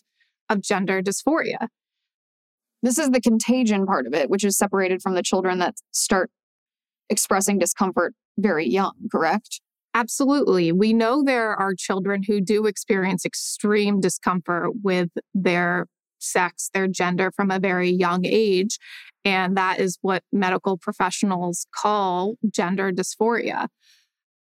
of 0.49 0.61
gender 0.61 1.01
dysphoria. 1.01 1.67
This 2.83 2.97
is 2.97 3.11
the 3.11 3.21
contagion 3.21 3.85
part 3.85 4.05
of 4.05 4.13
it, 4.13 4.29
which 4.29 4.43
is 4.43 4.57
separated 4.57 5.01
from 5.01 5.13
the 5.13 5.23
children 5.23 5.59
that 5.59 5.75
start 5.91 6.29
expressing 7.09 7.59
discomfort 7.59 8.13
very 8.37 8.67
young, 8.67 8.93
correct? 9.11 9.61
Absolutely. 9.93 10.71
We 10.71 10.93
know 10.93 11.23
there 11.23 11.53
are 11.53 11.75
children 11.75 12.23
who 12.23 12.41
do 12.41 12.65
experience 12.65 13.25
extreme 13.25 13.99
discomfort 13.99 14.71
with 14.83 15.09
their 15.33 15.87
sex, 16.21 16.69
their 16.73 16.87
gender 16.87 17.31
from 17.31 17.51
a 17.51 17.59
very 17.59 17.89
young 17.89 18.25
age. 18.25 18.77
And 19.23 19.55
that 19.57 19.79
is 19.79 19.97
what 20.01 20.23
medical 20.31 20.77
professionals 20.77 21.67
call 21.75 22.35
gender 22.49 22.91
dysphoria. 22.91 23.67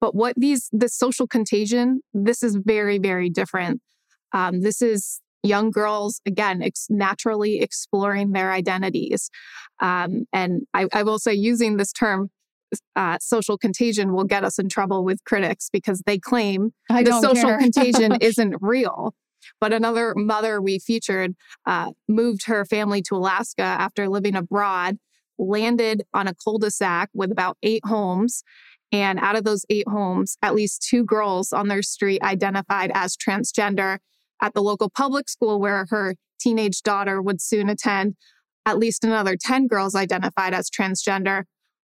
But 0.01 0.15
what 0.15 0.35
these, 0.37 0.69
this 0.73 0.95
social 0.95 1.27
contagion, 1.27 2.01
this 2.15 2.43
is 2.43 2.57
very, 2.57 2.99
very 2.99 3.29
different. 3.29 3.81
Um, 4.33 4.61
this 4.61 4.81
is 4.81 5.21
young 5.43 5.71
girls, 5.71 6.21
again, 6.27 6.63
ex- 6.63 6.87
naturally 6.89 7.61
exploring 7.61 8.33
their 8.33 8.53
identities. 8.53 9.31
Um, 9.81 10.27
and 10.33 10.63
I, 10.75 10.87
I, 10.93 11.03
will 11.03 11.19
say, 11.19 11.33
using 11.35 11.77
this 11.77 11.93
term, 11.93 12.31
uh, 12.97 13.19
social 13.21 13.57
contagion 13.57 14.13
will 14.13 14.25
get 14.25 14.45
us 14.45 14.59
in 14.59 14.69
trouble 14.69 15.05
with 15.05 15.25
critics 15.25 15.69
because 15.73 16.03
they 16.07 16.19
claim 16.19 16.73
the 16.89 17.21
social 17.21 17.57
contagion 17.59 18.19
isn't 18.21 18.57
real. 18.61 19.15
But 19.61 19.73
another 19.73 20.15
mother 20.17 20.61
we 20.61 20.79
featured 20.79 21.35
uh, 21.67 21.93
moved 22.09 22.47
her 22.47 22.65
family 22.65 23.03
to 23.03 23.17
Alaska 23.17 23.63
after 23.63 24.09
living 24.09 24.37
abroad, 24.37 24.99
landed 25.39 26.03
on 26.15 26.29
a 26.29 26.35
cul 26.35 26.59
de 26.59 26.71
sac 26.71 27.11
with 27.15 27.31
about 27.31 27.57
eight 27.63 27.85
homes. 27.85 28.43
And 28.91 29.19
out 29.19 29.37
of 29.37 29.45
those 29.45 29.67
eight 29.69 29.87
homes, 29.87 30.39
at 30.43 30.55
least 30.55 30.87
two 30.89 31.05
girls 31.05 31.53
on 31.53 31.69
their 31.69 31.83
street 31.83 32.23
identified 32.23 32.91
as 32.95 33.17
transgender 33.17 33.99
at 34.41 34.55
the 34.55 34.63
local 34.63 34.89
public 34.89 35.29
school 35.29 35.61
where 35.61 35.87
her 35.91 36.15
teenage 36.41 36.83
daughter 36.83 37.21
would 37.21 37.43
soon 37.43 37.69
attend, 37.69 38.17
at 38.65 38.79
least 38.79 39.05
another 39.05 39.37
10 39.37 39.67
girls 39.67 39.95
identified 39.95 40.55
as 40.55 40.71
transgender. 40.71 41.45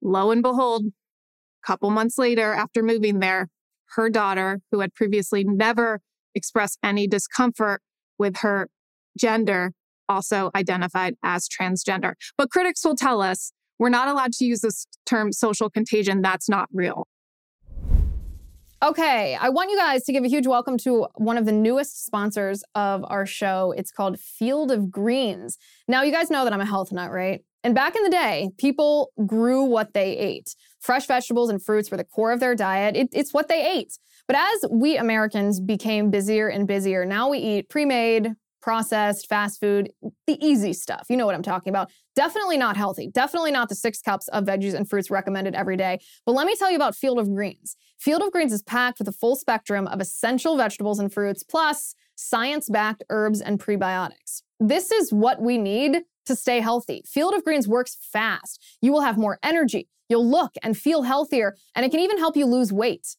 Lo 0.03 0.31
and 0.31 0.43
behold, 0.43 0.87
a 0.87 1.67
couple 1.67 1.91
months 1.91 2.19
later, 2.19 2.53
after 2.53 2.83
moving 2.83 3.21
there, 3.21 3.49
her 3.95 4.11
daughter, 4.11 4.61
who 4.71 4.81
had 4.81 4.95
previously 4.95 5.45
never 5.45 6.01
expressed 6.35 6.79
any 6.83 7.07
discomfort 7.07 7.83
with 8.19 8.39
her 8.39 8.69
gender, 9.19 9.73
also 10.09 10.51
identified 10.55 11.15
as 11.23 11.49
transgender. 11.49 12.15
But 12.37 12.51
critics 12.51 12.85
will 12.85 12.97
tell 12.97 13.21
us 13.21 13.53
we're 13.79 13.89
not 13.89 14.09
allowed 14.09 14.33
to 14.35 14.45
use 14.45 14.61
this 14.61 14.87
term 15.07 15.33
social 15.33 15.69
contagion. 15.69 16.23
That's 16.23 16.49
not 16.49 16.69
real. 16.73 17.09
Okay, 18.83 19.37
I 19.41 19.49
want 19.49 19.71
you 19.71 19.77
guys 19.77 20.03
to 20.05 20.13
give 20.13 20.25
a 20.25 20.29
huge 20.29 20.49
welcome 20.49 20.77
to 20.79 21.07
one 21.15 21.39
of 21.39 21.47
the 21.47 21.53
newest 21.53 22.05
sponsors 22.05 22.65
of 22.75 23.05
our 23.07 23.27
show. 23.27 23.73
It's 23.77 23.93
called 23.93 24.19
Field 24.19 24.73
of 24.73 24.91
Greens. 24.91 25.57
Now, 25.87 26.03
you 26.03 26.11
guys 26.11 26.31
know 26.31 26.43
that 26.43 26.53
I'm 26.53 26.61
a 26.61 26.67
health 26.67 26.91
nut, 26.91 27.13
right? 27.13 27.45
And 27.63 27.77
back 27.77 27.95
in 27.95 28.03
the 28.03 28.11
day, 28.11 28.51
people 28.59 29.13
grew 29.25 29.63
what 29.63 29.95
they 29.95 30.17
ate. 30.19 30.57
Fresh 30.83 31.07
vegetables 31.07 31.49
and 31.49 31.63
fruits 31.63 31.91
were 31.91 31.97
the 31.97 32.05
core 32.05 32.33
of 32.33 32.41
their 32.41 32.57
diet. 32.57 32.97
It, 32.97 33.09
it's 33.13 33.33
what 33.33 33.49
they 33.49 33.65
ate. 33.65 33.99
But 34.27 34.37
as 34.37 34.65
we 34.69 34.97
Americans 34.97 35.61
became 35.61 36.11
busier 36.11 36.49
and 36.49 36.67
busier, 36.67 37.07
now 37.07 37.29
we 37.29 37.39
eat 37.39 37.69
pre 37.69 37.85
made, 37.85 38.33
processed, 38.61 39.29
fast 39.29 39.61
food, 39.61 39.93
the 40.27 40.45
easy 40.45 40.73
stuff. 40.73 41.07
You 41.09 41.17
know 41.17 41.25
what 41.25 41.37
I'm 41.37 41.43
talking 41.43 41.71
about. 41.71 41.91
Definitely 42.17 42.57
not 42.57 42.77
healthy. 42.77 43.09
Definitely 43.09 43.53
not 43.53 43.69
the 43.69 43.77
six 43.77 44.01
cups 44.01 44.27
of 44.29 44.45
veggies 44.45 44.75
and 44.75 44.89
fruits 44.89 45.09
recommended 45.09 45.55
every 45.55 45.77
day. 45.77 46.01
But 46.27 46.33
let 46.33 46.49
me 46.49 46.57
tell 46.57 46.71
you 46.71 46.77
about 46.77 46.97
Field 46.97 47.21
of 47.21 47.33
Greens. 47.33 47.77
Field 47.99 48.23
of 48.23 48.33
Greens 48.33 48.53
is 48.53 48.63
packed 48.63 48.99
with 48.99 49.07
a 49.07 49.13
full 49.13 49.37
spectrum 49.37 49.87
of 49.87 50.01
essential 50.01 50.57
vegetables 50.57 50.99
and 50.99 51.13
fruits, 51.13 51.45
plus 51.45 51.95
science 52.17 52.69
backed 52.69 53.05
herbs 53.09 53.41
and 53.41 53.61
prebiotics. 53.61 54.43
This 54.59 54.91
is 54.91 55.13
what 55.13 55.41
we 55.41 55.59
need 55.59 56.03
to 56.27 56.37
stay 56.37 56.61
healthy. 56.61 57.03
Field 57.07 57.35
of 57.35 57.45
Greens 57.45 57.69
works 57.69 57.97
fast. 58.01 58.63
You 58.81 58.93
will 58.93 59.03
have 59.03 59.19
more 59.19 59.39
energy, 59.43 59.89
you'll 60.09 60.29
look 60.29 60.55
and 60.63 60.77
feel 60.77 61.03
healthier, 61.03 61.57
and 61.75 61.85
it 61.85 61.91
can 61.91 62.01
even 62.01 62.19
help 62.19 62.37
you 62.37 62.47
lose 62.47 62.73
weight. 62.73 63.17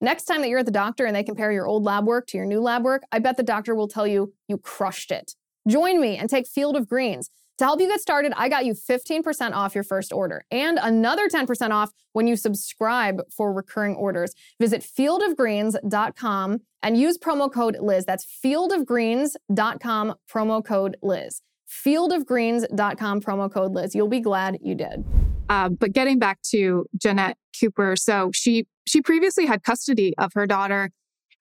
Next 0.00 0.24
time 0.24 0.42
that 0.42 0.48
you're 0.48 0.60
at 0.60 0.66
the 0.66 0.72
doctor 0.72 1.06
and 1.06 1.16
they 1.16 1.24
compare 1.24 1.50
your 1.50 1.66
old 1.66 1.82
lab 1.82 2.06
work 2.06 2.26
to 2.28 2.36
your 2.36 2.46
new 2.46 2.60
lab 2.60 2.84
work, 2.84 3.02
I 3.10 3.18
bet 3.18 3.36
the 3.36 3.42
doctor 3.42 3.74
will 3.74 3.88
tell 3.88 4.06
you 4.06 4.32
you 4.46 4.56
crushed 4.58 5.10
it. 5.10 5.34
Join 5.66 6.00
me 6.00 6.16
and 6.16 6.30
take 6.30 6.46
Field 6.46 6.76
of 6.76 6.88
Greens. 6.88 7.30
To 7.58 7.64
help 7.64 7.80
you 7.80 7.88
get 7.88 8.00
started, 8.00 8.32
I 8.36 8.48
got 8.48 8.64
you 8.64 8.74
15% 8.74 9.52
off 9.52 9.74
your 9.74 9.82
first 9.82 10.12
order 10.12 10.44
and 10.52 10.78
another 10.80 11.28
10% 11.28 11.70
off 11.72 11.90
when 12.12 12.28
you 12.28 12.36
subscribe 12.36 13.20
for 13.36 13.52
recurring 13.52 13.96
orders. 13.96 14.32
Visit 14.60 14.82
fieldofgreens.com 14.82 16.60
and 16.84 16.96
use 16.96 17.18
promo 17.18 17.52
code 17.52 17.76
Liz. 17.80 18.04
That's 18.04 18.24
fieldofgreens.com, 18.44 20.14
promo 20.32 20.64
code 20.64 20.96
Liz. 21.02 21.42
Fieldofgreens.com, 21.68 23.20
promo 23.20 23.52
code 23.52 23.72
Liz. 23.72 23.94
You'll 23.94 24.08
be 24.08 24.20
glad 24.20 24.58
you 24.62 24.74
did. 24.74 25.04
Uh, 25.48 25.68
but 25.68 25.92
getting 25.92 26.18
back 26.18 26.40
to 26.50 26.86
Jeanette 26.96 27.36
Cooper, 27.58 27.96
so 27.96 28.30
she 28.34 28.66
she 28.86 29.02
previously 29.02 29.46
had 29.46 29.62
custody 29.62 30.14
of 30.18 30.32
her 30.34 30.46
daughter 30.46 30.90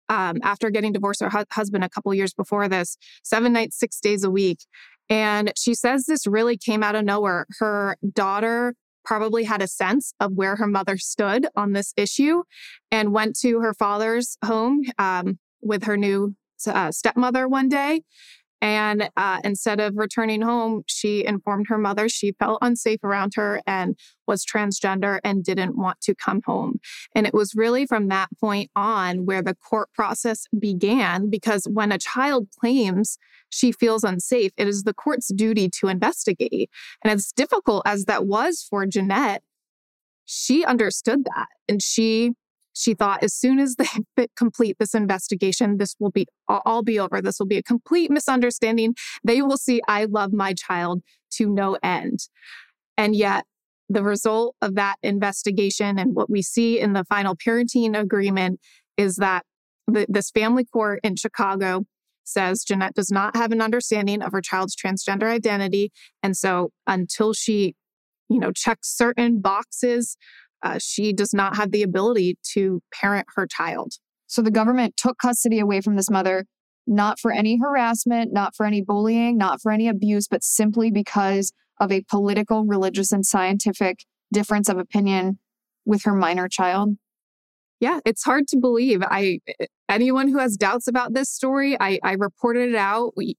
um, 0.10 0.38
after 0.44 0.70
getting 0.70 0.92
divorced 0.92 1.22
her 1.22 1.30
hu- 1.30 1.46
husband 1.52 1.84
a 1.84 1.90
couple 1.90 2.14
years 2.14 2.34
before 2.34 2.68
this, 2.68 2.98
seven 3.24 3.54
nights, 3.54 3.78
six 3.80 4.00
days 4.00 4.24
a 4.24 4.32
week. 4.32 4.60
And 5.10 5.54
she 5.58 5.74
says 5.74 6.06
this 6.06 6.28
really 6.28 6.58
came 6.58 6.84
out 6.84 6.96
of 6.96 7.06
nowhere. 7.06 7.46
Her 7.60 7.96
daughter 8.14 8.76
probably 9.06 9.46
had 9.46 9.62
a 9.62 9.68
sense 9.68 10.14
of 10.20 10.34
where 10.34 10.58
her 10.58 10.68
mother 10.68 10.98
stood 10.98 11.48
on 11.56 11.72
this 11.72 11.94
issue 11.96 12.44
and 12.92 13.14
went 13.14 13.40
to 13.40 13.62
her 13.62 13.74
father's 13.74 14.38
home 14.44 14.84
um, 14.98 15.40
with 15.62 15.84
her 15.86 15.96
new 15.96 16.36
uh, 16.68 16.92
stepmother 16.92 17.48
one 17.48 17.70
day 17.70 18.02
and 18.62 19.10
uh, 19.16 19.40
instead 19.44 19.80
of 19.80 19.96
returning 19.98 20.42
home, 20.42 20.84
she 20.88 21.26
informed 21.26 21.68
her 21.70 21.78
mother 21.78 22.10
she 22.10 22.34
felt 22.40 22.60
unsafe 22.62 23.04
around 23.04 23.34
her 23.36 23.62
and 23.68 23.98
was 24.28 24.46
transgender 24.46 25.20
and 25.24 25.44
didn't 25.44 25.78
want 25.78 26.02
to 26.02 26.16
come 26.16 26.42
home. 26.46 26.80
And 27.16 27.28
it 27.28 27.34
was 27.34 27.56
really 27.56 27.86
from 27.86 28.08
that 28.08 28.30
point 28.40 28.72
on 28.76 29.26
where 29.26 29.42
the 29.42 29.56
court 29.56 29.90
process 29.94 30.46
began, 30.58 31.30
because 31.30 31.68
when 31.72 31.92
a 31.92 31.98
child 31.98 32.48
claims 32.60 33.18
she 33.50 33.72
feels 33.72 34.04
unsafe, 34.04 34.52
it 34.58 34.68
is 34.68 34.84
the 34.84 34.94
court's 34.94 35.32
duty 35.34 35.70
to 35.80 35.88
investigate. 35.88 36.70
And 37.04 37.12
as 37.12 37.32
difficult 37.32 37.84
as 37.86 38.06
that 38.06 38.26
was 38.26 38.66
for 38.70 38.86
Jeanette, 38.86 39.44
she 40.26 40.66
understood 40.66 41.24
that 41.26 41.48
and 41.70 41.82
she 41.82 42.34
she 42.78 42.94
thought 42.94 43.24
as 43.24 43.34
soon 43.34 43.60
as 43.60 43.76
they 43.76 44.28
complete 44.36 44.78
this 44.80 44.94
investigation, 44.94 45.78
this 45.78 45.96
will 46.00 46.12
be 46.12 46.28
all 46.48 46.84
be 46.84 47.00
over. 47.00 47.22
This 47.22 47.40
will 47.40 47.48
be 47.48 47.58
a 47.58 47.64
complete 47.64 48.12
misunderstanding. 48.12 48.96
They 49.24 49.42
will 49.42 49.58
see 49.58 49.82
I 49.88 50.06
love 50.06 50.34
my 50.34 50.54
child 50.54 51.02
to 51.32 51.50
no 51.50 51.78
end. 51.84 52.20
And 52.98 53.16
yet, 53.16 53.46
the 53.90 54.04
result 54.04 54.56
of 54.62 54.76
that 54.76 54.98
investigation 55.02 55.98
and 55.98 56.14
what 56.14 56.30
we 56.30 56.42
see 56.42 56.80
in 56.80 56.94
the 56.94 57.06
final 57.06 57.36
parenting 57.36 57.98
agreement 57.98 58.60
is 58.98 59.16
that 59.16 59.44
the, 59.88 60.06
this 60.10 60.30
family 60.30 60.66
court 60.66 61.00
in 61.04 61.16
Chicago 61.16 61.86
says 62.26 62.66
Jeanette 62.66 62.94
does 62.94 63.10
not 63.10 63.36
have 63.38 63.54
an 63.54 63.62
understanding 63.62 64.22
of 64.22 64.34
her 64.34 64.42
child's 64.42 64.76
transgender 64.76 65.32
identity. 65.32 65.92
And 66.22 66.36
so 66.36 66.72
until 66.86 67.34
she, 67.34 67.76
you 68.30 68.40
know, 68.40 68.52
checks 68.52 68.90
certain 68.90 69.40
boxes 69.40 70.18
uh, 70.64 70.80
she 70.80 71.14
does 71.14 71.34
not 71.34 71.56
have 71.56 71.72
the 71.72 71.84
ability 71.84 72.38
to 72.54 72.82
parent 72.94 73.28
her 73.36 73.48
child. 73.48 73.94
So 74.28 74.42
the 74.42 74.52
government 74.52 74.98
took 74.98 75.18
custody 75.18 75.60
away 75.60 75.82
from 75.82 75.96
this 75.96 76.10
mother, 76.10 76.46
not 76.86 77.20
for 77.20 77.32
any 77.32 77.60
harassment, 77.62 78.34
not 78.34 78.56
for 78.56 78.66
any 78.66 78.82
bullying, 78.82 79.38
not 79.38 79.62
for 79.62 79.72
any 79.72 79.88
abuse, 79.88 80.28
but 80.28 80.44
simply 80.44 80.92
because 80.92 81.54
of 81.80 81.92
a 81.92 82.04
political, 82.10 82.66
religious, 82.66 83.12
and 83.12 83.26
scientific 83.26 84.00
difference 84.34 84.68
of 84.68 84.78
opinion 84.78 85.40
with 85.86 86.04
her 86.04 86.14
minor 86.14 86.48
child. 86.48 86.98
Yeah, 87.80 88.00
it's 88.06 88.24
hard 88.24 88.48
to 88.50 88.58
believe. 88.58 89.02
I 89.04 89.40
anyone 89.88 90.28
who 90.28 90.40
has 90.40 90.58
doubts 90.58 90.88
about 90.88 91.14
this 91.14 91.30
story, 91.30 91.78
I, 91.80 92.00
I 92.04 92.14
reported 92.14 92.70
it 92.70 92.76
out. 92.76 93.14
We, 93.16 93.38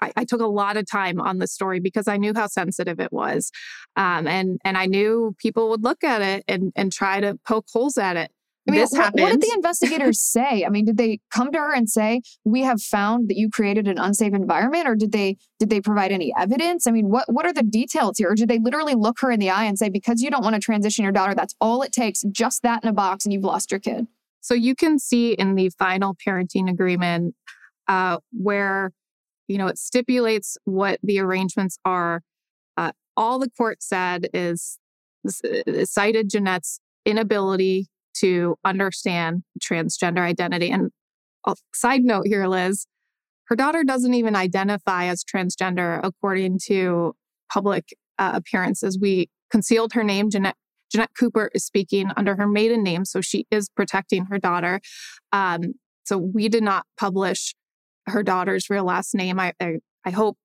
I, 0.00 0.12
I, 0.16 0.24
took 0.24 0.40
a 0.40 0.46
lot 0.46 0.76
of 0.76 0.88
time 0.90 1.20
on 1.20 1.38
the 1.38 1.46
story 1.46 1.80
because 1.80 2.08
I 2.08 2.16
knew 2.16 2.32
how 2.34 2.46
sensitive 2.46 3.00
it 3.00 3.12
was, 3.12 3.50
um, 3.96 4.26
and 4.26 4.60
and 4.64 4.76
I 4.76 4.86
knew 4.86 5.34
people 5.38 5.70
would 5.70 5.82
look 5.82 6.04
at 6.04 6.22
it 6.22 6.44
and 6.48 6.72
and 6.76 6.92
try 6.92 7.20
to 7.20 7.38
poke 7.46 7.66
holes 7.72 7.96
at 7.98 8.16
it. 8.16 8.30
I 8.68 8.72
mean, 8.72 8.80
what, 8.80 9.14
what, 9.14 9.30
did 9.30 9.40
the 9.40 9.52
investigators 9.54 10.20
say? 10.32 10.64
I 10.64 10.68
mean, 10.70 10.86
did 10.86 10.96
they 10.96 11.20
come 11.30 11.52
to 11.52 11.58
her 11.58 11.72
and 11.72 11.88
say, 11.88 12.22
"We 12.44 12.62
have 12.62 12.82
found 12.82 13.28
that 13.28 13.36
you 13.36 13.48
created 13.48 13.86
an 13.86 13.98
unsafe 13.98 14.34
environment," 14.34 14.88
or 14.88 14.96
did 14.96 15.12
they 15.12 15.36
did 15.60 15.70
they 15.70 15.80
provide 15.80 16.10
any 16.10 16.32
evidence? 16.36 16.86
I 16.86 16.90
mean, 16.90 17.08
what 17.08 17.32
what 17.32 17.46
are 17.46 17.52
the 17.52 17.62
details 17.62 18.18
here? 18.18 18.30
Or 18.30 18.34
did 18.34 18.48
they 18.48 18.58
literally 18.58 18.94
look 18.94 19.20
her 19.20 19.30
in 19.30 19.38
the 19.38 19.50
eye 19.50 19.64
and 19.64 19.78
say, 19.78 19.88
"Because 19.88 20.20
you 20.20 20.30
don't 20.30 20.42
want 20.42 20.54
to 20.54 20.60
transition 20.60 21.04
your 21.04 21.12
daughter, 21.12 21.34
that's 21.34 21.54
all 21.60 21.82
it 21.82 21.92
takes, 21.92 22.22
just 22.32 22.62
that 22.62 22.82
in 22.82 22.88
a 22.88 22.92
box, 22.92 23.24
and 23.24 23.32
you've 23.32 23.44
lost 23.44 23.70
your 23.70 23.80
kid." 23.80 24.06
So 24.40 24.54
you 24.54 24.74
can 24.74 24.98
see 24.98 25.32
in 25.32 25.54
the 25.54 25.70
final 25.70 26.14
parenting 26.14 26.70
agreement 26.70 27.34
uh, 27.88 28.18
where 28.32 28.92
you 29.48 29.58
know, 29.58 29.66
it 29.66 29.78
stipulates 29.78 30.56
what 30.64 30.98
the 31.02 31.18
arrangements 31.18 31.78
are. 31.84 32.22
Uh, 32.76 32.92
all 33.16 33.38
the 33.38 33.50
court 33.50 33.82
said 33.82 34.28
is 34.34 34.78
uh, 35.26 35.84
cited 35.84 36.30
Jeanette's 36.30 36.80
inability 37.04 37.86
to 38.18 38.56
understand 38.64 39.42
transgender 39.62 40.20
identity. 40.20 40.70
And 40.70 40.90
a 41.46 41.54
side 41.74 42.02
note 42.02 42.26
here, 42.26 42.46
Liz, 42.46 42.86
her 43.48 43.56
daughter 43.56 43.84
doesn't 43.84 44.14
even 44.14 44.34
identify 44.34 45.04
as 45.04 45.22
transgender 45.22 46.00
according 46.02 46.58
to 46.66 47.14
public 47.52 47.94
uh, 48.18 48.32
appearances. 48.34 48.98
We 49.00 49.28
concealed 49.50 49.92
her 49.92 50.02
name. 50.02 50.30
Jeanette 50.30 50.56
Jeanette 50.90 51.10
Cooper 51.18 51.50
is 51.52 51.64
speaking 51.64 52.10
under 52.16 52.36
her 52.36 52.46
maiden 52.46 52.82
name, 52.82 53.04
so 53.04 53.20
she 53.20 53.46
is 53.50 53.68
protecting 53.68 54.26
her 54.26 54.38
daughter. 54.38 54.80
Um, 55.32 55.74
so 56.04 56.16
we 56.16 56.48
did 56.48 56.62
not 56.62 56.86
publish 56.96 57.54
her 58.06 58.22
daughter's 58.22 58.70
real 58.70 58.84
last 58.84 59.14
name. 59.14 59.38
I, 59.40 59.52
I, 59.60 59.76
I 60.04 60.10
hope 60.10 60.36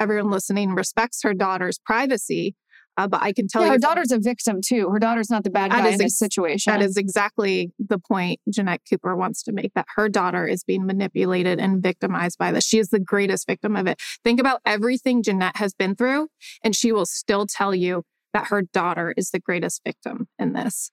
everyone 0.00 0.30
listening 0.30 0.74
respects 0.74 1.22
her 1.22 1.34
daughter's 1.34 1.78
privacy. 1.78 2.54
Uh, 2.98 3.06
but 3.06 3.20
I 3.22 3.32
can 3.32 3.46
tell 3.46 3.60
yeah, 3.60 3.68
you, 3.68 3.72
her 3.72 3.78
daughter's 3.78 4.10
a 4.10 4.18
victim 4.18 4.60
too. 4.66 4.88
Her 4.88 4.98
daughter's 4.98 5.28
not 5.28 5.44
the 5.44 5.50
bad 5.50 5.70
guy 5.70 5.80
in 5.80 5.94
ex- 5.94 5.98
this 5.98 6.18
situation. 6.18 6.72
That 6.72 6.80
is 6.80 6.96
exactly 6.96 7.70
the 7.78 7.98
point 7.98 8.40
Jeanette 8.50 8.80
Cooper 8.88 9.14
wants 9.14 9.42
to 9.42 9.52
make. 9.52 9.74
That 9.74 9.84
her 9.96 10.08
daughter 10.08 10.46
is 10.46 10.64
being 10.64 10.86
manipulated 10.86 11.60
and 11.60 11.82
victimized 11.82 12.38
by 12.38 12.52
this. 12.52 12.64
She 12.64 12.78
is 12.78 12.88
the 12.88 13.00
greatest 13.00 13.46
victim 13.46 13.76
of 13.76 13.86
it. 13.86 14.00
Think 14.24 14.40
about 14.40 14.62
everything 14.64 15.22
Jeanette 15.22 15.56
has 15.56 15.74
been 15.74 15.94
through, 15.94 16.28
and 16.64 16.74
she 16.74 16.90
will 16.90 17.04
still 17.04 17.46
tell 17.46 17.74
you 17.74 18.02
that 18.32 18.46
her 18.46 18.62
daughter 18.62 19.12
is 19.16 19.30
the 19.30 19.40
greatest 19.40 19.82
victim 19.84 20.28
in 20.38 20.54
this. 20.54 20.90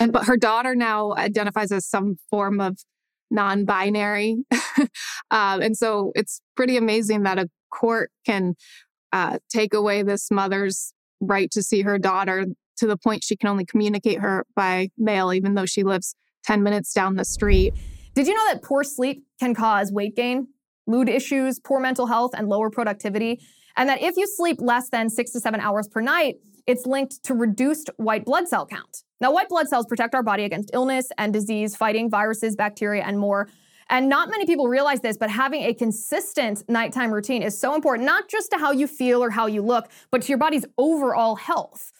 And 0.00 0.12
but 0.12 0.24
her 0.24 0.38
daughter 0.38 0.74
now 0.74 1.12
identifies 1.14 1.72
as 1.72 1.86
some 1.86 2.16
form 2.30 2.58
of 2.58 2.78
non 3.30 3.64
binary. 3.64 4.36
um, 5.30 5.60
and 5.60 5.76
so 5.76 6.12
it's 6.14 6.40
pretty 6.56 6.76
amazing 6.76 7.22
that 7.24 7.38
a 7.38 7.48
court 7.70 8.10
can 8.24 8.54
uh, 9.12 9.38
take 9.48 9.74
away 9.74 10.02
this 10.02 10.30
mother's 10.30 10.92
right 11.20 11.50
to 11.50 11.62
see 11.62 11.82
her 11.82 11.98
daughter 11.98 12.46
to 12.76 12.86
the 12.86 12.96
point 12.96 13.24
she 13.24 13.36
can 13.36 13.48
only 13.48 13.64
communicate 13.64 14.20
her 14.20 14.44
by 14.56 14.88
mail, 14.98 15.32
even 15.32 15.54
though 15.54 15.66
she 15.66 15.82
lives 15.84 16.14
10 16.44 16.62
minutes 16.62 16.92
down 16.92 17.16
the 17.16 17.24
street. 17.24 17.74
Did 18.14 18.26
you 18.26 18.34
know 18.34 18.52
that 18.52 18.62
poor 18.62 18.84
sleep 18.84 19.24
can 19.40 19.54
cause 19.54 19.92
weight 19.92 20.16
gain, 20.16 20.48
mood 20.86 21.08
issues, 21.08 21.58
poor 21.58 21.80
mental 21.80 22.06
health, 22.06 22.32
and 22.36 22.48
lower 22.48 22.70
productivity? 22.70 23.40
And 23.76 23.88
that 23.88 24.02
if 24.02 24.16
you 24.16 24.26
sleep 24.26 24.58
less 24.60 24.88
than 24.90 25.10
six 25.10 25.32
to 25.32 25.40
seven 25.40 25.60
hours 25.60 25.88
per 25.88 26.00
night, 26.00 26.36
it's 26.66 26.86
linked 26.86 27.22
to 27.24 27.34
reduced 27.34 27.90
white 27.96 28.24
blood 28.24 28.48
cell 28.48 28.66
count. 28.66 29.02
Now, 29.24 29.32
white 29.32 29.48
blood 29.48 29.68
cells 29.68 29.86
protect 29.86 30.14
our 30.14 30.22
body 30.22 30.44
against 30.44 30.68
illness 30.74 31.10
and 31.16 31.32
disease, 31.32 31.74
fighting 31.74 32.10
viruses, 32.10 32.56
bacteria, 32.56 33.02
and 33.04 33.18
more. 33.18 33.48
And 33.88 34.06
not 34.06 34.28
many 34.28 34.44
people 34.44 34.68
realize 34.68 35.00
this, 35.00 35.16
but 35.16 35.30
having 35.30 35.62
a 35.62 35.72
consistent 35.72 36.62
nighttime 36.68 37.10
routine 37.10 37.42
is 37.42 37.58
so 37.58 37.74
important, 37.74 38.04
not 38.04 38.28
just 38.28 38.50
to 38.50 38.58
how 38.58 38.70
you 38.70 38.86
feel 38.86 39.24
or 39.24 39.30
how 39.30 39.46
you 39.46 39.62
look, 39.62 39.90
but 40.10 40.20
to 40.20 40.28
your 40.28 40.36
body's 40.36 40.66
overall 40.76 41.36
health. 41.36 41.90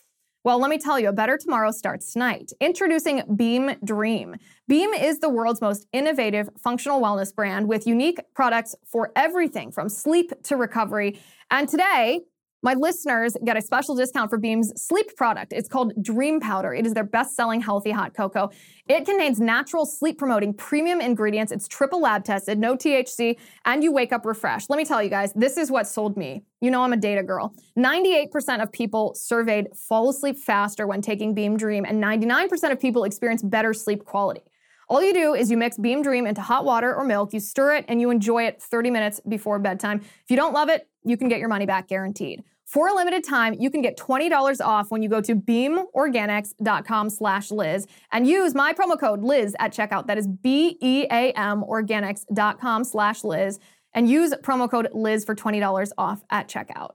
Well, 0.44 0.58
let 0.58 0.68
me 0.68 0.76
tell 0.76 1.00
you, 1.00 1.08
a 1.08 1.14
better 1.14 1.38
tomorrow 1.38 1.70
starts 1.70 2.12
tonight. 2.12 2.52
Introducing 2.60 3.22
Beam 3.34 3.76
Dream. 3.82 4.36
Beam 4.68 4.92
is 4.92 5.20
the 5.20 5.30
world's 5.30 5.62
most 5.62 5.86
innovative 5.94 6.50
functional 6.62 7.00
wellness 7.00 7.34
brand 7.34 7.66
with 7.68 7.86
unique 7.86 8.20
products 8.34 8.74
for 8.84 9.12
everything 9.16 9.72
from 9.72 9.88
sleep 9.88 10.30
to 10.42 10.56
recovery. 10.56 11.18
And 11.50 11.70
today, 11.70 12.20
my 12.64 12.72
listeners 12.72 13.36
get 13.44 13.58
a 13.58 13.60
special 13.60 13.94
discount 13.94 14.30
for 14.30 14.38
Beam's 14.38 14.72
sleep 14.74 15.14
product. 15.16 15.52
It's 15.52 15.68
called 15.68 15.92
Dream 16.02 16.40
Powder. 16.40 16.72
It 16.72 16.86
is 16.86 16.94
their 16.94 17.04
best 17.04 17.36
selling 17.36 17.60
healthy 17.60 17.90
hot 17.90 18.14
cocoa. 18.14 18.50
It 18.88 19.04
contains 19.04 19.38
natural 19.38 19.84
sleep 19.84 20.16
promoting 20.16 20.54
premium 20.54 21.02
ingredients. 21.02 21.52
It's 21.52 21.68
triple 21.68 22.00
lab 22.00 22.24
tested, 22.24 22.58
no 22.58 22.74
THC, 22.74 23.36
and 23.66 23.84
you 23.84 23.92
wake 23.92 24.14
up 24.14 24.24
refreshed. 24.24 24.70
Let 24.70 24.78
me 24.78 24.86
tell 24.86 25.02
you 25.02 25.10
guys, 25.10 25.30
this 25.34 25.58
is 25.58 25.70
what 25.70 25.86
sold 25.86 26.16
me. 26.16 26.42
You 26.62 26.70
know, 26.70 26.82
I'm 26.82 26.94
a 26.94 26.96
data 26.96 27.22
girl. 27.22 27.54
98% 27.78 28.62
of 28.62 28.72
people 28.72 29.14
surveyed 29.14 29.68
fall 29.76 30.08
asleep 30.08 30.38
faster 30.38 30.86
when 30.86 31.02
taking 31.02 31.34
Beam 31.34 31.58
Dream, 31.58 31.84
and 31.84 32.02
99% 32.02 32.72
of 32.72 32.80
people 32.80 33.04
experience 33.04 33.42
better 33.42 33.74
sleep 33.74 34.06
quality. 34.06 34.40
All 34.88 35.02
you 35.02 35.12
do 35.12 35.34
is 35.34 35.50
you 35.50 35.58
mix 35.58 35.76
Beam 35.76 36.02
Dream 36.02 36.26
into 36.26 36.40
hot 36.40 36.64
water 36.64 36.94
or 36.94 37.04
milk, 37.04 37.34
you 37.34 37.40
stir 37.40 37.74
it, 37.74 37.84
and 37.88 38.00
you 38.00 38.10
enjoy 38.10 38.46
it 38.46 38.62
30 38.62 38.90
minutes 38.90 39.20
before 39.28 39.58
bedtime. 39.58 40.00
If 40.00 40.30
you 40.30 40.36
don't 40.36 40.54
love 40.54 40.70
it, 40.70 40.88
you 41.04 41.16
can 41.16 41.28
get 41.28 41.38
your 41.38 41.48
money 41.48 41.66
back 41.66 41.88
guaranteed. 41.88 42.42
For 42.66 42.88
a 42.88 42.94
limited 42.94 43.24
time, 43.24 43.54
you 43.54 43.70
can 43.70 43.82
get 43.82 43.96
$20 43.96 44.64
off 44.64 44.90
when 44.90 45.02
you 45.02 45.08
go 45.08 45.20
to 45.20 45.36
beamorganics.com 45.36 47.10
slash 47.10 47.50
Liz 47.50 47.86
and 48.10 48.26
use 48.26 48.54
my 48.54 48.72
promo 48.72 48.98
code 48.98 49.22
Liz 49.22 49.54
at 49.58 49.72
checkout. 49.72 50.06
That 50.06 50.18
is 50.18 50.26
B-E-A-M 50.26 51.62
organics.com 51.62 52.84
slash 52.84 53.22
Liz 53.22 53.58
and 53.92 54.08
use 54.08 54.34
promo 54.42 54.68
code 54.68 54.88
Liz 54.92 55.24
for 55.24 55.34
$20 55.34 55.90
off 55.98 56.24
at 56.30 56.48
checkout. 56.48 56.92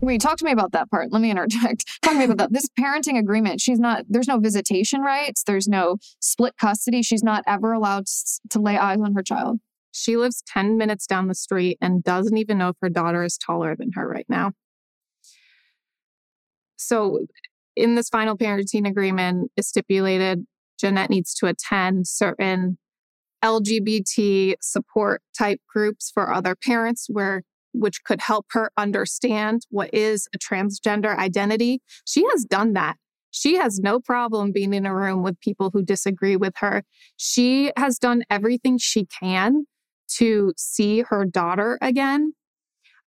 Wait, 0.00 0.20
talk 0.20 0.36
to 0.36 0.44
me 0.44 0.52
about 0.52 0.72
that 0.72 0.90
part. 0.90 1.10
Let 1.10 1.22
me 1.22 1.30
interject. 1.30 1.86
Talk 2.02 2.12
to 2.12 2.18
me 2.18 2.24
about 2.26 2.36
that. 2.36 2.52
This 2.52 2.68
parenting 2.78 3.18
agreement, 3.18 3.58
she's 3.60 3.78
not, 3.78 4.04
there's 4.06 4.28
no 4.28 4.38
visitation 4.38 5.00
rights, 5.00 5.44
there's 5.44 5.66
no 5.66 5.96
split 6.20 6.54
custody. 6.60 7.02
She's 7.02 7.22
not 7.22 7.42
ever 7.46 7.72
allowed 7.72 8.04
to 8.50 8.60
lay 8.60 8.76
eyes 8.76 8.98
on 9.00 9.14
her 9.14 9.22
child. 9.22 9.60
She 9.92 10.18
lives 10.18 10.42
10 10.46 10.76
minutes 10.76 11.06
down 11.06 11.28
the 11.28 11.34
street 11.34 11.78
and 11.80 12.04
doesn't 12.04 12.36
even 12.36 12.58
know 12.58 12.68
if 12.68 12.76
her 12.82 12.90
daughter 12.90 13.24
is 13.24 13.38
taller 13.38 13.74
than 13.74 13.92
her 13.92 14.06
right 14.06 14.26
now. 14.28 14.52
So, 16.76 17.26
in 17.76 17.96
this 17.96 18.08
final 18.08 18.36
parenting 18.36 18.88
agreement, 18.88 19.50
it's 19.56 19.68
stipulated 19.68 20.46
Jeanette 20.78 21.10
needs 21.10 21.34
to 21.34 21.46
attend 21.46 22.06
certain 22.06 22.78
LGBT 23.44 24.54
support 24.60 25.22
type 25.36 25.60
groups 25.68 26.10
for 26.12 26.32
other 26.32 26.54
parents 26.54 27.06
where 27.08 27.42
which 27.72 28.04
could 28.04 28.20
help 28.20 28.46
her 28.52 28.70
understand 28.76 29.62
what 29.68 29.92
is 29.92 30.28
a 30.32 30.38
transgender 30.38 31.16
identity. 31.18 31.80
She 32.04 32.24
has 32.30 32.44
done 32.44 32.72
that. 32.74 32.96
She 33.32 33.56
has 33.56 33.80
no 33.80 33.98
problem 33.98 34.52
being 34.52 34.72
in 34.72 34.86
a 34.86 34.94
room 34.94 35.24
with 35.24 35.40
people 35.40 35.70
who 35.72 35.82
disagree 35.82 36.36
with 36.36 36.54
her. 36.58 36.84
She 37.16 37.72
has 37.76 37.98
done 37.98 38.22
everything 38.30 38.78
she 38.78 39.06
can 39.06 39.66
to 40.18 40.52
see 40.56 41.02
her 41.08 41.24
daughter 41.24 41.76
again. 41.82 42.34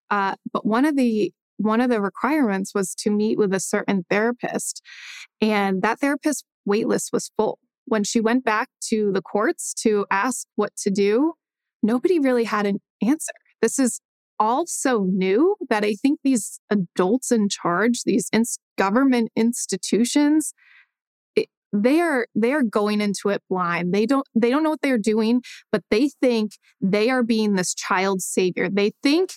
Uh, 0.09 0.35
but 0.51 0.65
one 0.65 0.83
of 0.83 0.97
the 0.97 1.31
one 1.57 1.81
of 1.81 1.89
the 1.89 2.01
requirements 2.01 2.73
was 2.73 2.95
to 2.95 3.11
meet 3.11 3.37
with 3.37 3.53
a 3.53 3.59
certain 3.59 4.05
therapist, 4.09 4.81
and 5.41 5.81
that 5.81 5.99
therapist 5.99 6.45
waitlist 6.67 7.11
was 7.11 7.31
full. 7.37 7.59
When 7.85 8.03
she 8.03 8.19
went 8.19 8.43
back 8.43 8.69
to 8.89 9.11
the 9.13 9.21
courts 9.21 9.73
to 9.81 10.05
ask 10.11 10.47
what 10.55 10.75
to 10.77 10.89
do, 10.89 11.33
nobody 11.81 12.19
really 12.19 12.43
had 12.43 12.65
an 12.65 12.79
answer. 13.01 13.33
This 13.61 13.79
is 13.79 14.01
all 14.39 14.65
so 14.67 15.05
new 15.09 15.55
that 15.69 15.83
I 15.83 15.95
think 15.95 16.19
these 16.23 16.59
adults 16.69 17.31
in 17.31 17.49
charge, 17.49 18.03
these 18.03 18.29
government 18.77 19.31
institutions, 19.35 20.53
it, 21.35 21.47
they 21.73 21.99
are 22.01 22.27
they 22.35 22.53
are 22.53 22.63
going 22.63 23.01
into 23.01 23.29
it 23.29 23.41
blind. 23.49 23.93
They 23.93 24.05
don't 24.05 24.27
they 24.35 24.49
don't 24.49 24.63
know 24.63 24.71
what 24.71 24.81
they're 24.81 24.97
doing, 24.97 25.41
but 25.71 25.83
they 25.89 26.09
think 26.21 26.51
they 26.81 27.09
are 27.09 27.23
being 27.23 27.53
this 27.53 27.73
child's 27.73 28.25
savior. 28.25 28.69
They 28.69 28.91
think 29.01 29.31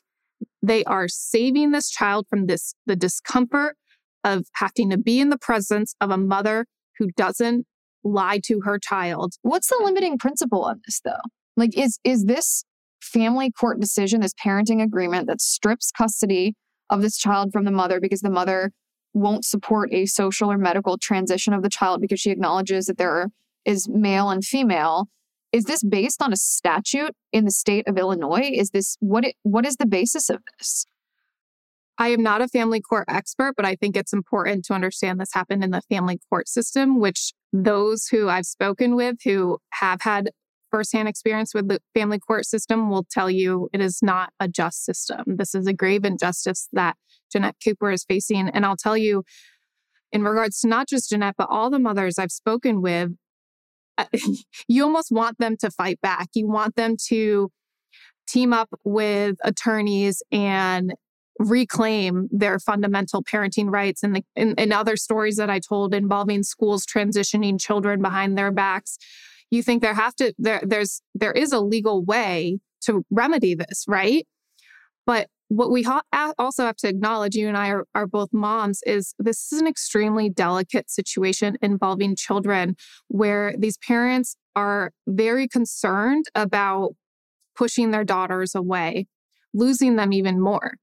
they 0.62 0.85
are 0.85 1.09
saving 1.09 1.70
this 1.70 1.90
child 1.90 2.26
from 2.29 2.46
this 2.46 2.74
the 2.87 2.96
discomfort 2.96 3.76
of 4.24 4.44
having 4.55 4.90
to 4.90 4.98
be 4.98 5.20
in 5.20 5.31
the 5.31 5.38
presence 5.38 5.94
of 6.00 6.11
a 6.11 6.16
mother 6.16 6.66
who 6.98 7.11
doesn't 7.16 7.66
lie 8.05 8.40
to 8.44 8.61
her 8.64 8.79
child. 8.79 9.35
What's 9.42 9.68
the 9.68 9.81
limiting 9.83 10.18
principle 10.18 10.66
of 10.66 10.79
this 10.87 11.00
though? 11.05 11.22
Like 11.57 11.76
is 11.76 11.98
is 12.05 12.24
this 12.24 12.64
family 13.00 13.50
court 13.50 13.81
decision, 13.81 14.20
this 14.20 14.35
parenting 14.35 14.83
agreement 14.83 15.26
that 15.26 15.40
strips 15.40 15.90
custody 15.90 16.55
of 16.90 17.03
this 17.03 17.16
child 17.16 17.53
from 17.53 17.64
the 17.64 17.70
mother 17.70 18.00
because 18.00 18.20
the 18.20 18.31
mother 18.31 18.72
won't 19.14 19.44
support 19.44 19.92
a 19.92 20.07
social 20.07 20.50
or 20.50 20.59
medical 20.59 20.98
transition 20.98 21.53
of 21.53 21.62
the 21.62 21.68
child 21.68 22.00
because 22.00 22.20
she 22.20 22.31
acknowledges 22.31 22.87
that 22.87 22.98
there 22.98 23.31
is 23.64 23.88
male 23.88 24.31
and 24.31 24.44
female. 24.44 25.09
Is 25.53 25.65
this 25.65 25.83
based 25.83 26.23
on 26.23 26.33
a 26.33 26.37
statute 26.37 27.15
in 27.33 27.45
the 27.45 27.51
state 27.51 27.89
of 27.89 27.99
Illinois? 27.99 28.51
Is 28.53 28.71
this 28.71 28.97
what 29.01 29.25
it, 29.25 29.35
what 29.43 29.67
is 29.67 29.77
the 29.77 29.87
basis 29.87 30.31
of 30.31 30.41
this? 30.59 30.87
I 31.99 32.09
am 32.09 32.23
not 32.23 32.41
a 32.41 32.49
family 32.49 32.81
court 32.81 33.05
expert, 33.09 33.55
but 33.57 33.67
I 33.67 33.75
think 33.75 33.97
it's 33.97 34.13
important 34.13 34.65
to 34.67 34.75
understand 34.75 35.21
this 35.21 35.35
happened 35.35 35.63
in 35.63 35.71
the 35.71 35.83
family 35.83 36.19
court 36.31 36.49
system, 36.49 36.99
which 36.99 37.33
those 37.53 38.07
who 38.07 38.29
I've 38.29 38.47
spoken 38.47 38.95
with 38.97 39.17
who 39.25 39.59
have 39.71 40.01
had 40.03 40.31
firsthand 40.71 41.09
experience 41.09 41.53
with 41.53 41.69
the 41.69 41.81
family 41.95 42.19
court 42.19 42.47
system 42.47 42.89
will 42.89 43.05
tell 43.11 43.29
you 43.29 43.69
it 43.73 43.81
is 43.81 43.99
not 44.03 44.33
a 44.39 44.49
just 44.49 44.85
system. 44.85 45.25
This 45.27 45.55
is 45.55 45.67
a 45.67 45.75
grave 45.75 46.05
injustice 46.05 46.69
that 46.73 46.97
Jeanette 47.31 47.57
Cooper 47.63 47.91
is 47.91 48.05
facing. 48.05 48.49
And 48.49 48.65
I'll 48.65 48.77
tell 48.77 48.97
you, 48.97 49.25
in 50.13 50.23
regards 50.23 50.61
to 50.61 50.69
not 50.69 50.89
just 50.89 51.11
Jeanette, 51.11 51.35
but 51.37 51.49
all 51.51 51.71
the 51.71 51.79
mothers 51.79 52.19
I've 52.19 52.33
spoken 52.33 52.81
with, 52.81 53.11
you 54.68 54.85
almost 54.85 55.11
want 55.11 55.38
them 55.38 55.57
to 55.59 55.70
fight 55.70 56.00
back. 56.00 56.29
You 56.35 56.48
want 56.48 56.76
them 56.76 56.96
to 57.09 57.50
team 58.26 58.53
up 58.53 58.70
with 58.85 59.37
attorneys 59.42 60.22
and 60.31 60.94
reclaim 61.38 62.29
their 62.31 62.59
fundamental 62.59 63.22
parenting 63.22 63.70
rights 63.70 64.03
and 64.03 64.22
in, 64.37 64.55
in 64.57 64.72
other 64.72 64.96
stories 64.96 65.37
that 65.37 65.48
I 65.48 65.59
told 65.59 65.94
involving 65.94 66.42
schools 66.42 66.85
transitioning 66.85 67.59
children 67.59 68.03
behind 68.03 68.37
their 68.37 68.53
backs 68.53 68.98
you 69.50 69.62
think 69.62 69.83
there 69.83 69.94
have 69.94 70.14
to 70.16 70.33
there 70.38 70.61
there's 70.62 71.03
there 71.14 71.33
is 71.33 71.53
a 71.53 71.61
legal 71.61 72.05
way 72.05 72.61
to 72.83 73.05
remedy 73.11 73.55
this, 73.55 73.85
right? 73.87 74.26
But 75.07 75.29
what 75.51 75.73
we 75.73 75.83
ha- 75.83 76.03
also 76.39 76.65
have 76.65 76.77
to 76.77 76.89
acknowledge, 76.89 77.35
you 77.35 77.49
and 77.49 77.57
I 77.57 77.71
are, 77.71 77.85
are 77.93 78.07
both 78.07 78.29
moms, 78.33 78.83
is 78.87 79.15
this 79.19 79.53
is 79.53 79.61
an 79.61 79.67
extremely 79.67 80.31
delicate 80.31 80.89
situation 80.89 81.59
involving 81.61 82.15
children 82.15 82.77
where 83.09 83.55
these 83.59 83.77
parents 83.77 84.37
are 84.55 84.93
very 85.09 85.49
concerned 85.49 86.27
about 86.37 86.93
pushing 87.57 87.91
their 87.91 88.05
daughters 88.05 88.55
away, 88.55 89.09
losing 89.53 89.97
them 89.97 90.13
even 90.13 90.41
more. 90.41 90.75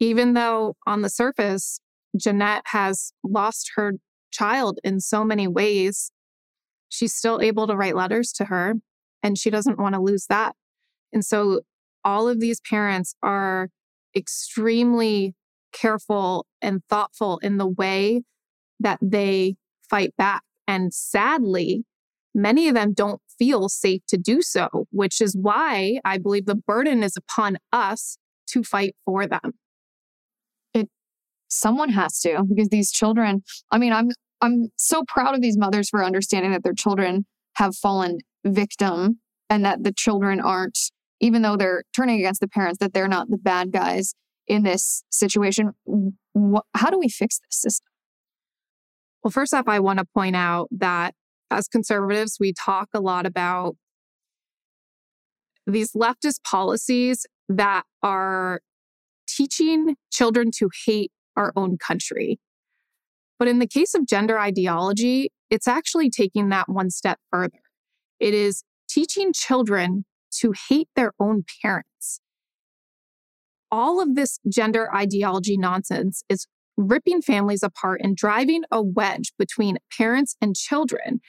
Even 0.00 0.32
though 0.32 0.76
on 0.86 1.02
the 1.02 1.10
surface, 1.10 1.78
Jeanette 2.16 2.62
has 2.68 3.12
lost 3.22 3.72
her 3.76 3.92
child 4.32 4.78
in 4.82 4.98
so 4.98 5.24
many 5.24 5.46
ways, 5.46 6.10
she's 6.88 7.12
still 7.12 7.42
able 7.42 7.66
to 7.66 7.76
write 7.76 7.96
letters 7.96 8.32
to 8.32 8.46
her 8.46 8.76
and 9.22 9.36
she 9.36 9.50
doesn't 9.50 9.78
want 9.78 9.94
to 9.94 10.00
lose 10.00 10.24
that. 10.30 10.54
And 11.12 11.22
so 11.22 11.60
all 12.02 12.28
of 12.28 12.40
these 12.40 12.60
parents 12.60 13.14
are 13.22 13.68
extremely 14.16 15.34
careful 15.72 16.46
and 16.62 16.82
thoughtful 16.88 17.38
in 17.38 17.58
the 17.58 17.66
way 17.66 18.22
that 18.80 18.98
they 19.02 19.56
fight 19.88 20.16
back. 20.16 20.42
And 20.66 20.92
sadly, 20.92 21.84
many 22.34 22.68
of 22.68 22.74
them 22.74 22.92
don't 22.92 23.20
feel 23.38 23.68
safe 23.68 24.02
to 24.08 24.16
do 24.16 24.42
so, 24.42 24.86
which 24.90 25.20
is 25.20 25.36
why 25.36 26.00
I 26.04 26.18
believe 26.18 26.46
the 26.46 26.54
burden 26.54 27.02
is 27.02 27.16
upon 27.16 27.58
us 27.72 28.18
to 28.48 28.62
fight 28.62 28.96
for 29.04 29.26
them. 29.26 29.52
It 30.74 30.88
someone 31.48 31.90
has 31.90 32.20
to 32.20 32.44
because 32.48 32.68
these 32.68 32.90
children, 32.90 33.42
I 33.70 33.78
mean, 33.78 33.92
I'm 33.92 34.10
I'm 34.40 34.68
so 34.76 35.02
proud 35.06 35.34
of 35.34 35.40
these 35.40 35.56
mothers 35.56 35.88
for 35.88 36.04
understanding 36.04 36.52
that 36.52 36.62
their 36.62 36.74
children 36.74 37.26
have 37.56 37.74
fallen 37.74 38.18
victim 38.44 39.20
and 39.48 39.64
that 39.64 39.82
the 39.82 39.92
children 39.92 40.40
aren't, 40.40 40.78
even 41.20 41.42
though 41.42 41.56
they're 41.56 41.84
turning 41.94 42.18
against 42.18 42.40
the 42.40 42.48
parents, 42.48 42.78
that 42.78 42.92
they're 42.92 43.08
not 43.08 43.30
the 43.30 43.38
bad 43.38 43.72
guys 43.72 44.14
in 44.46 44.62
this 44.62 45.02
situation. 45.10 45.72
how 46.74 46.90
do 46.90 46.98
we 46.98 47.08
fix 47.08 47.38
this 47.38 47.60
system? 47.60 47.86
Well, 49.22 49.30
first 49.30 49.52
off, 49.52 49.66
I 49.66 49.80
want 49.80 49.98
to 49.98 50.04
point 50.04 50.36
out 50.36 50.68
that 50.70 51.14
as 51.50 51.68
conservatives, 51.68 52.36
we 52.38 52.52
talk 52.52 52.88
a 52.94 53.00
lot 53.00 53.26
about 53.26 53.76
these 55.66 55.92
leftist 55.92 56.42
policies 56.44 57.26
that 57.48 57.84
are 58.02 58.60
teaching 59.28 59.96
children 60.12 60.50
to 60.58 60.70
hate 60.86 61.10
our 61.36 61.52
own 61.56 61.76
country. 61.76 62.38
But 63.38 63.48
in 63.48 63.58
the 63.58 63.66
case 63.66 63.94
of 63.94 64.06
gender 64.06 64.38
ideology, 64.38 65.30
it's 65.50 65.68
actually 65.68 66.10
taking 66.10 66.48
that 66.50 66.68
one 66.68 66.90
step 66.90 67.18
further. 67.30 67.58
It 68.18 68.32
is 68.32 68.62
teaching 68.88 69.32
children 69.32 70.04
to 70.40 70.52
hate 70.68 70.88
their 70.96 71.12
own 71.18 71.44
parents. 71.62 72.20
All 73.70 74.00
of 74.00 74.14
this 74.14 74.38
gender 74.48 74.94
ideology 74.94 75.56
nonsense 75.56 76.22
is 76.28 76.46
ripping 76.76 77.22
families 77.22 77.62
apart 77.62 78.00
and 78.02 78.16
driving 78.16 78.62
a 78.70 78.82
wedge 78.82 79.32
between 79.38 79.78
parents 79.96 80.36
and 80.40 80.54
children. 80.54 81.20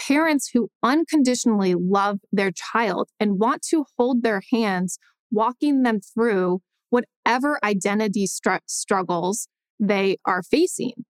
Parents 0.00 0.50
who 0.52 0.68
unconditionally 0.82 1.74
love 1.74 2.18
their 2.32 2.50
child 2.50 3.08
and 3.18 3.38
want 3.38 3.62
to 3.70 3.84
hold 3.98 4.22
their 4.22 4.42
hands, 4.52 4.98
walking 5.30 5.82
them 5.82 6.00
through 6.00 6.60
whatever 6.90 7.58
identity 7.64 8.26
str- 8.26 8.56
struggles 8.66 9.48
they 9.80 10.18
are 10.24 10.42
facing. 10.42 11.04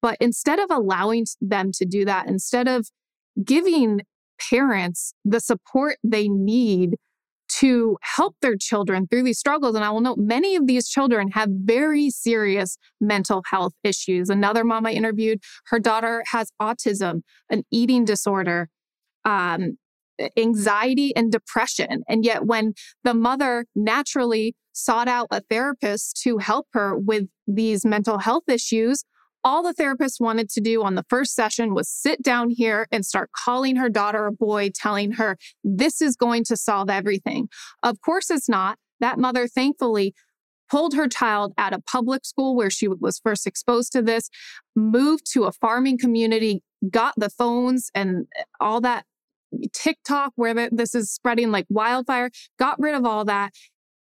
But 0.00 0.16
instead 0.20 0.58
of 0.58 0.70
allowing 0.70 1.26
them 1.40 1.72
to 1.72 1.84
do 1.84 2.04
that, 2.04 2.28
instead 2.28 2.68
of 2.68 2.88
giving 3.44 4.02
parents 4.50 5.12
the 5.24 5.40
support 5.40 5.96
they 6.02 6.28
need 6.28 6.96
to 7.48 7.96
help 8.02 8.36
their 8.42 8.56
children 8.56 9.06
through 9.06 9.22
these 9.22 9.38
struggles. 9.38 9.74
And 9.74 9.84
I 9.84 9.90
will 9.90 10.00
note 10.00 10.18
many 10.18 10.54
of 10.54 10.66
these 10.66 10.88
children 10.88 11.30
have 11.32 11.48
very 11.50 12.10
serious 12.10 12.76
mental 13.00 13.42
health 13.50 13.72
issues. 13.82 14.28
Another 14.28 14.64
mom 14.64 14.86
I 14.86 14.92
interviewed, 14.92 15.40
her 15.66 15.78
daughter 15.78 16.22
has 16.30 16.52
autism, 16.60 17.22
an 17.50 17.64
eating 17.70 18.04
disorder, 18.04 18.68
um, 19.24 19.78
anxiety, 20.36 21.14
and 21.16 21.32
depression. 21.32 22.02
And 22.08 22.24
yet, 22.24 22.44
when 22.44 22.74
the 23.04 23.14
mother 23.14 23.66
naturally 23.74 24.54
sought 24.72 25.08
out 25.08 25.28
a 25.30 25.40
therapist 25.48 26.20
to 26.22 26.38
help 26.38 26.66
her 26.72 26.96
with 26.96 27.24
these 27.46 27.84
mental 27.84 28.18
health 28.18 28.44
issues, 28.48 29.04
all 29.44 29.62
the 29.62 29.72
therapist 29.72 30.20
wanted 30.20 30.48
to 30.50 30.60
do 30.60 30.82
on 30.82 30.94
the 30.94 31.04
first 31.08 31.34
session 31.34 31.74
was 31.74 31.88
sit 31.88 32.22
down 32.22 32.50
here 32.50 32.86
and 32.90 33.04
start 33.04 33.30
calling 33.32 33.76
her 33.76 33.88
daughter 33.88 34.26
a 34.26 34.32
boy, 34.32 34.70
telling 34.74 35.12
her 35.12 35.36
this 35.62 36.00
is 36.00 36.16
going 36.16 36.44
to 36.44 36.56
solve 36.56 36.90
everything. 36.90 37.48
Of 37.82 38.00
course, 38.00 38.30
it's 38.30 38.48
not. 38.48 38.78
That 39.00 39.18
mother, 39.18 39.46
thankfully, 39.46 40.14
pulled 40.70 40.94
her 40.94 41.08
child 41.08 41.52
out 41.56 41.72
of 41.72 41.84
public 41.86 42.24
school 42.24 42.54
where 42.54 42.70
she 42.70 42.88
was 42.88 43.18
first 43.18 43.46
exposed 43.46 43.92
to 43.92 44.02
this, 44.02 44.28
moved 44.76 45.30
to 45.32 45.44
a 45.44 45.52
farming 45.52 45.98
community, 45.98 46.62
got 46.90 47.14
the 47.16 47.30
phones 47.30 47.90
and 47.94 48.26
eh, 48.36 48.42
all 48.60 48.80
that 48.80 49.04
TikTok 49.72 50.32
where 50.36 50.68
this 50.70 50.94
is 50.94 51.10
spreading 51.10 51.50
like 51.50 51.66
wildfire, 51.70 52.30
got 52.58 52.78
rid 52.78 52.94
of 52.94 53.04
all 53.04 53.24
that, 53.24 53.52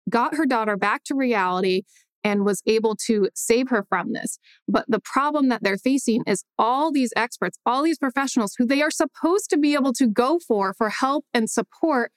got 0.10 0.36
her 0.36 0.46
daughter 0.46 0.78
back 0.78 1.04
to 1.06 1.16
reality 1.16 1.84
and 2.24 2.46
was 2.46 2.62
able 2.66 2.96
to 3.08 3.30
save 3.36 3.70
her 3.70 3.84
from 3.88 4.14
this. 4.14 4.40
But 4.68 4.86
the 4.88 5.00
problem 5.00 5.50
that 5.50 5.64
they're 5.64 5.78
facing 5.78 6.24
is 6.26 6.44
all 6.58 6.92
these 6.92 7.14
experts, 7.16 7.58
all 7.66 7.84
these 7.84 7.98
professionals 7.98 8.56
who 8.58 8.66
they 8.66 8.82
are 8.82 8.92
supposed 8.92 9.50
to 9.50 9.58
be 9.58 9.74
able 9.74 9.94
to 9.94 10.08
go 10.08 10.40
for 10.40 10.74
for 10.74 10.90
help 10.90 11.26
and 11.34 11.50
support 11.50 12.12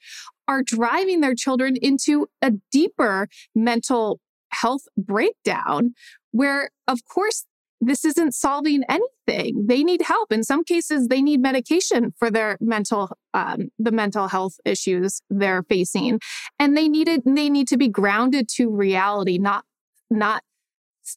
are 0.48 0.62
driving 0.62 1.20
their 1.20 1.34
children 1.34 1.76
into 1.80 2.26
a 2.40 2.52
deeper 2.70 3.28
mental 3.54 4.20
health 4.52 4.82
breakdown 4.96 5.92
where 6.30 6.70
of 6.86 7.00
course 7.04 7.44
this 7.80 8.04
isn't 8.04 8.34
solving 8.34 8.82
anything. 8.88 9.66
They 9.66 9.84
need 9.84 10.02
help. 10.02 10.32
In 10.32 10.42
some 10.42 10.64
cases, 10.64 11.08
they 11.08 11.20
need 11.20 11.40
medication 11.40 12.14
for 12.18 12.30
their 12.30 12.56
mental, 12.60 13.10
um, 13.34 13.68
the 13.78 13.90
mental 13.90 14.28
health 14.28 14.54
issues 14.64 15.20
they're 15.28 15.62
facing, 15.62 16.20
and 16.58 16.76
they 16.76 16.88
need 16.88 17.08
it. 17.08 17.22
They 17.26 17.50
need 17.50 17.68
to 17.68 17.76
be 17.76 17.88
grounded 17.88 18.48
to 18.56 18.70
reality, 18.70 19.38
not 19.38 19.64
not 20.10 20.42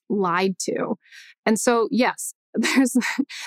lied 0.09 0.57
to. 0.59 0.95
And 1.45 1.59
so, 1.59 1.87
yes, 1.91 2.33
there's 2.53 2.95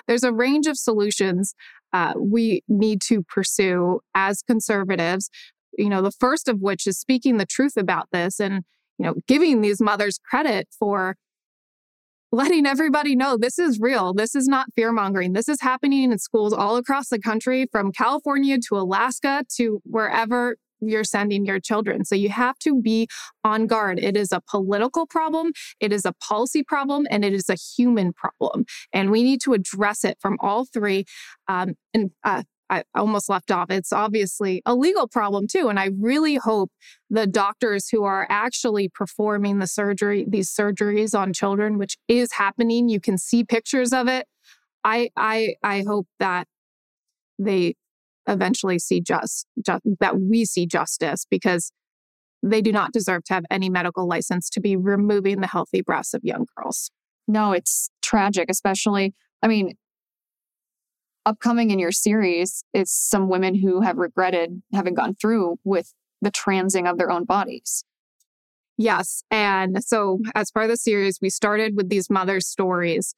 there's 0.06 0.24
a 0.24 0.32
range 0.32 0.66
of 0.66 0.76
solutions 0.76 1.54
uh, 1.92 2.14
we 2.16 2.62
need 2.68 3.00
to 3.02 3.22
pursue 3.22 4.00
as 4.14 4.42
conservatives. 4.42 5.30
You 5.76 5.88
know, 5.88 6.02
the 6.02 6.12
first 6.12 6.48
of 6.48 6.60
which 6.60 6.86
is 6.86 6.98
speaking 6.98 7.36
the 7.36 7.46
truth 7.46 7.76
about 7.76 8.08
this, 8.12 8.40
and 8.40 8.64
you 8.98 9.06
know, 9.06 9.14
giving 9.26 9.60
these 9.60 9.80
mothers 9.80 10.18
credit 10.24 10.68
for 10.78 11.16
letting 12.30 12.64
everybody 12.64 13.14
know 13.14 13.36
this 13.36 13.58
is 13.58 13.78
real. 13.78 14.14
This 14.14 14.34
is 14.34 14.48
not 14.48 14.68
fear 14.74 14.90
mongering. 14.90 15.34
This 15.34 15.48
is 15.48 15.60
happening 15.60 16.10
in 16.10 16.18
schools 16.18 16.52
all 16.52 16.76
across 16.76 17.08
the 17.08 17.18
country, 17.18 17.66
from 17.70 17.92
California 17.92 18.58
to 18.68 18.76
Alaska 18.76 19.44
to 19.56 19.80
wherever 19.84 20.56
you're 20.82 21.04
sending 21.04 21.44
your 21.44 21.60
children. 21.60 22.04
So 22.04 22.14
you 22.14 22.28
have 22.28 22.58
to 22.60 22.80
be 22.80 23.08
on 23.44 23.66
guard. 23.66 23.98
It 23.98 24.16
is 24.16 24.32
a 24.32 24.40
political 24.40 25.06
problem, 25.06 25.52
it 25.80 25.92
is 25.92 26.04
a 26.04 26.12
policy 26.12 26.62
problem, 26.62 27.06
and 27.10 27.24
it 27.24 27.32
is 27.32 27.48
a 27.48 27.54
human 27.54 28.12
problem. 28.12 28.64
And 28.92 29.10
we 29.10 29.22
need 29.22 29.40
to 29.42 29.52
address 29.52 30.04
it 30.04 30.18
from 30.20 30.36
all 30.40 30.64
three. 30.64 31.04
Um, 31.48 31.74
and 31.94 32.10
uh, 32.24 32.42
I 32.72 32.84
almost 32.94 33.28
left 33.28 33.50
off. 33.50 33.70
It's 33.70 33.92
obviously 33.92 34.62
a 34.64 34.74
legal 34.74 35.06
problem 35.06 35.46
too. 35.46 35.68
And 35.68 35.78
I 35.78 35.90
really 36.00 36.36
hope 36.36 36.70
the 37.10 37.26
doctors 37.26 37.90
who 37.90 38.04
are 38.04 38.26
actually 38.30 38.88
performing 38.88 39.58
the 39.58 39.66
surgery, 39.66 40.24
these 40.26 40.50
surgeries 40.50 41.18
on 41.18 41.34
children, 41.34 41.76
which 41.76 41.98
is 42.08 42.32
happening, 42.32 42.88
you 42.88 42.98
can 42.98 43.18
see 43.18 43.44
pictures 43.44 43.92
of 43.92 44.08
it. 44.08 44.26
I 44.84 45.10
I 45.16 45.56
I 45.62 45.84
hope 45.86 46.06
that 46.18 46.48
they 47.38 47.74
eventually 48.26 48.78
see 48.78 49.00
just, 49.00 49.46
just 49.64 49.82
that 50.00 50.20
we 50.20 50.44
see 50.44 50.66
justice 50.66 51.26
because 51.30 51.72
they 52.42 52.60
do 52.60 52.72
not 52.72 52.92
deserve 52.92 53.24
to 53.24 53.34
have 53.34 53.44
any 53.50 53.70
medical 53.70 54.06
license 54.06 54.50
to 54.50 54.60
be 54.60 54.76
removing 54.76 55.40
the 55.40 55.46
healthy 55.46 55.80
breasts 55.80 56.14
of 56.14 56.22
young 56.24 56.46
girls. 56.56 56.90
No, 57.28 57.52
it's 57.52 57.90
tragic, 58.02 58.46
especially. 58.50 59.14
I 59.42 59.48
mean, 59.48 59.74
upcoming 61.24 61.70
in 61.70 61.78
your 61.78 61.92
series 61.92 62.64
is 62.74 62.90
some 62.90 63.28
women 63.28 63.54
who 63.54 63.80
have 63.80 63.96
regretted 63.96 64.62
having 64.72 64.94
gone 64.94 65.14
through 65.14 65.58
with 65.64 65.94
the 66.20 66.30
transing 66.30 66.86
of 66.86 66.98
their 66.98 67.10
own 67.10 67.24
bodies. 67.24 67.84
Yes. 68.78 69.22
And 69.30 69.84
so, 69.84 70.18
as 70.34 70.50
part 70.50 70.64
of 70.64 70.70
the 70.70 70.76
series, 70.76 71.18
we 71.20 71.30
started 71.30 71.76
with 71.76 71.88
these 71.88 72.10
mothers' 72.10 72.46
stories. 72.46 73.14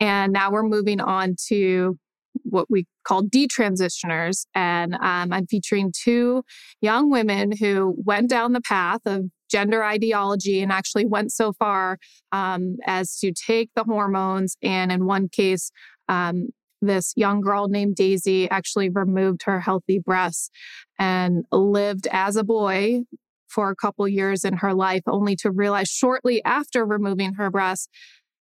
And 0.00 0.32
now 0.32 0.50
we're 0.50 0.62
moving 0.62 1.00
on 1.00 1.36
to 1.48 1.98
what 2.44 2.70
we 2.70 2.86
call 3.04 3.22
detransitioners. 3.22 4.46
And 4.54 4.94
um, 4.94 5.32
I'm 5.32 5.46
featuring 5.46 5.92
two 5.92 6.42
young 6.80 7.10
women 7.10 7.52
who 7.52 7.94
went 7.98 8.30
down 8.30 8.52
the 8.52 8.60
path 8.60 9.00
of 9.06 9.26
gender 9.50 9.84
ideology 9.84 10.60
and 10.60 10.72
actually 10.72 11.06
went 11.06 11.32
so 11.32 11.52
far 11.52 11.98
um, 12.32 12.76
as 12.86 13.18
to 13.18 13.32
take 13.32 13.70
the 13.76 13.84
hormones 13.84 14.56
and, 14.62 14.90
in 14.90 15.06
one 15.06 15.28
case, 15.28 15.70
um, 16.08 16.48
this 16.82 17.12
young 17.16 17.40
girl 17.40 17.68
named 17.68 17.96
Daisy 17.96 18.50
actually 18.50 18.90
removed 18.90 19.42
her 19.44 19.60
healthy 19.60 19.98
breasts 19.98 20.50
and 20.98 21.44
lived 21.50 22.06
as 22.12 22.36
a 22.36 22.44
boy 22.44 23.02
for 23.48 23.70
a 23.70 23.76
couple 23.76 24.06
years 24.06 24.44
in 24.44 24.54
her 24.58 24.74
life, 24.74 25.02
only 25.06 25.36
to 25.36 25.50
realize 25.50 25.88
shortly 25.88 26.44
after 26.44 26.84
removing 26.84 27.34
her 27.34 27.50
breasts, 27.50 27.88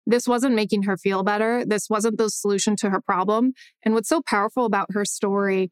this 0.07 0.27
wasn't 0.27 0.55
making 0.55 0.85
her 0.85 0.97
feel 0.97 1.23
better. 1.23 1.65
This 1.65 1.89
wasn't 1.89 2.19
the 2.19 2.31
solution 2.31 2.77
to 2.77 2.91
her 2.91 3.01
problem. 3.01 3.53
And 3.85 3.95
what's 3.95 4.09
so 4.09 4.23
powerful 4.23 4.65
about 4.65 4.89
her 4.93 5.05
story 5.05 5.71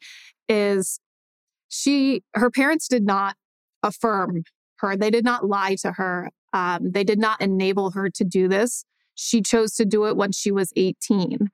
is 0.49 1.01
she, 1.69 2.23
her 2.35 2.51
parents 2.51 2.89
did 2.89 3.05
not 3.05 3.37
affirm 3.83 4.43
her, 4.79 4.97
they 4.97 5.11
did 5.11 5.25
not 5.25 5.47
lie 5.47 5.77
to 5.83 5.93
her, 5.93 6.31
um, 6.53 6.93
they 6.93 7.05
did 7.05 7.19
not 7.19 7.41
enable 7.41 7.91
her 7.93 8.09
to 8.11 8.25
do 8.25 8.49
this. 8.49 8.85
She 9.15 9.43
chose 9.43 9.75
to 9.75 9.85
do 9.85 10.07
it 10.07 10.17
when 10.17 10.33
she 10.33 10.53
was 10.53 10.73
18. 10.77 11.51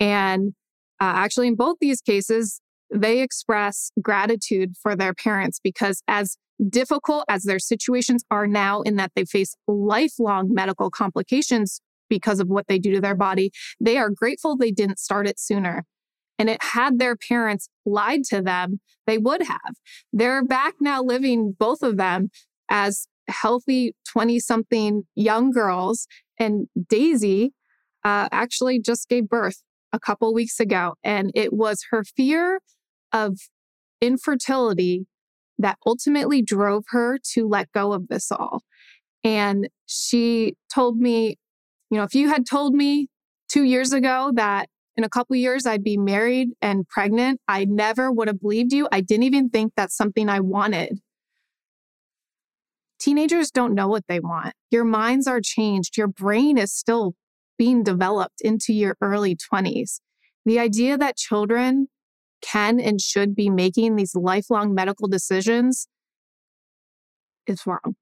And 0.00 0.54
uh, 1.00 1.12
actually, 1.14 1.48
in 1.48 1.54
both 1.54 1.76
these 1.80 2.00
cases, 2.00 2.60
they 2.92 3.20
express 3.20 3.90
gratitude 4.00 4.74
for 4.80 4.96
their 4.96 5.14
parents 5.14 5.60
because, 5.62 6.02
as 6.08 6.36
difficult 6.68 7.24
as 7.28 7.44
their 7.44 7.58
situations 7.58 8.24
are 8.30 8.46
now, 8.46 8.82
in 8.82 8.96
that 8.96 9.12
they 9.14 9.24
face 9.24 9.56
lifelong 9.68 10.52
medical 10.52 10.90
complications 10.90 11.80
because 12.08 12.40
of 12.40 12.48
what 12.48 12.66
they 12.68 12.78
do 12.78 12.92
to 12.94 13.00
their 13.00 13.14
body, 13.14 13.50
they 13.80 13.96
are 13.96 14.10
grateful 14.10 14.56
they 14.56 14.70
didn't 14.70 14.98
start 14.98 15.26
it 15.26 15.38
sooner. 15.38 15.84
And 16.38 16.50
it 16.50 16.62
had 16.62 16.98
their 16.98 17.16
parents 17.16 17.68
lied 17.86 18.24
to 18.24 18.42
them, 18.42 18.80
they 19.06 19.18
would 19.18 19.42
have. 19.42 19.74
They're 20.12 20.44
back 20.44 20.74
now 20.80 21.02
living, 21.02 21.56
both 21.58 21.82
of 21.82 21.96
them, 21.96 22.28
as 22.68 23.06
healthy 23.28 23.94
20 24.08 24.38
something 24.40 25.04
young 25.14 25.50
girls. 25.50 26.06
And 26.38 26.66
Daisy 26.88 27.52
uh, 28.04 28.28
actually 28.30 28.80
just 28.80 29.08
gave 29.08 29.28
birth 29.28 29.62
a 29.92 29.98
couple 29.98 30.32
weeks 30.34 30.60
ago. 30.60 30.94
And 31.02 31.32
it 31.34 31.52
was 31.52 31.86
her 31.90 32.04
fear 32.04 32.60
of 33.12 33.38
infertility 34.00 35.06
that 35.58 35.78
ultimately 35.86 36.42
drove 36.42 36.84
her 36.88 37.18
to 37.32 37.48
let 37.48 37.72
go 37.72 37.92
of 37.92 38.08
this 38.08 38.30
all. 38.30 38.62
And 39.24 39.68
she 39.86 40.54
told 40.72 40.98
me, 40.98 41.38
you 41.90 41.98
know, 41.98 42.04
if 42.04 42.14
you 42.14 42.28
had 42.28 42.46
told 42.46 42.74
me 42.74 43.08
two 43.48 43.64
years 43.64 43.92
ago 43.92 44.32
that 44.34 44.68
in 44.96 45.04
a 45.04 45.08
couple 45.08 45.36
years 45.36 45.66
I'd 45.66 45.84
be 45.84 45.96
married 45.96 46.50
and 46.60 46.88
pregnant, 46.88 47.40
I 47.46 47.64
never 47.64 48.10
would 48.10 48.28
have 48.28 48.40
believed 48.40 48.72
you. 48.72 48.88
I 48.90 49.00
didn't 49.00 49.24
even 49.24 49.50
think 49.50 49.72
that's 49.76 49.96
something 49.96 50.28
I 50.28 50.40
wanted. 50.40 51.00
Teenagers 52.98 53.50
don't 53.50 53.74
know 53.74 53.88
what 53.88 54.04
they 54.08 54.20
want. 54.20 54.54
Your 54.70 54.84
minds 54.84 55.26
are 55.26 55.40
changed. 55.40 55.96
Your 55.96 56.08
brain 56.08 56.58
is 56.58 56.72
still 56.72 57.14
being 57.58 57.82
developed 57.82 58.40
into 58.40 58.72
your 58.72 58.96
early 59.00 59.36
20s. 59.36 60.00
The 60.44 60.58
idea 60.58 60.96
that 60.98 61.16
children 61.16 61.88
can 62.40 62.80
and 62.80 63.00
should 63.00 63.34
be 63.34 63.50
making 63.50 63.96
these 63.96 64.14
lifelong 64.14 64.74
medical 64.74 65.08
decisions 65.08 65.88
is 67.46 67.66
wrong. 67.66 67.96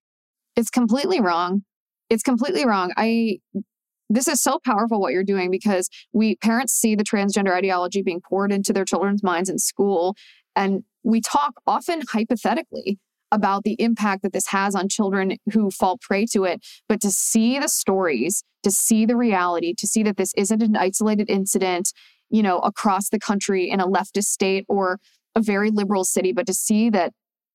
It's 0.56 0.70
completely 0.70 1.20
wrong. 1.20 1.64
It's 2.10 2.22
completely 2.22 2.66
wrong. 2.66 2.92
I 2.96 3.38
this 4.10 4.28
is 4.28 4.40
so 4.40 4.58
powerful 4.64 5.00
what 5.00 5.12
you're 5.12 5.24
doing 5.24 5.50
because 5.50 5.88
we 6.12 6.36
parents 6.36 6.72
see 6.72 6.94
the 6.94 7.04
transgender 7.04 7.52
ideology 7.52 8.02
being 8.02 8.20
poured 8.20 8.52
into 8.52 8.72
their 8.72 8.84
children's 8.84 9.22
minds 9.22 9.48
in 9.48 9.58
school 9.58 10.16
and 10.56 10.84
we 11.02 11.20
talk 11.20 11.54
often 11.66 12.02
hypothetically 12.10 12.98
about 13.30 13.64
the 13.64 13.76
impact 13.80 14.22
that 14.22 14.32
this 14.32 14.48
has 14.48 14.74
on 14.74 14.88
children 14.88 15.36
who 15.52 15.70
fall 15.70 15.98
prey 15.98 16.24
to 16.24 16.44
it. 16.44 16.64
But 16.88 17.00
to 17.00 17.10
see 17.10 17.58
the 17.58 17.68
stories, 17.68 18.44
to 18.62 18.70
see 18.70 19.06
the 19.06 19.16
reality, 19.16 19.74
to 19.74 19.86
see 19.86 20.02
that 20.04 20.16
this 20.16 20.32
isn't 20.36 20.62
an 20.62 20.76
isolated 20.76 21.28
incident, 21.28 21.92
you 22.30 22.42
know, 22.42 22.58
across 22.60 23.08
the 23.08 23.18
country 23.18 23.68
in 23.68 23.80
a 23.80 23.88
leftist 23.88 24.26
state 24.26 24.64
or 24.68 25.00
a 25.34 25.40
very 25.40 25.70
liberal 25.70 26.04
city, 26.04 26.32
but 26.32 26.46
to 26.46 26.54
see 26.54 26.90
that 26.90 27.12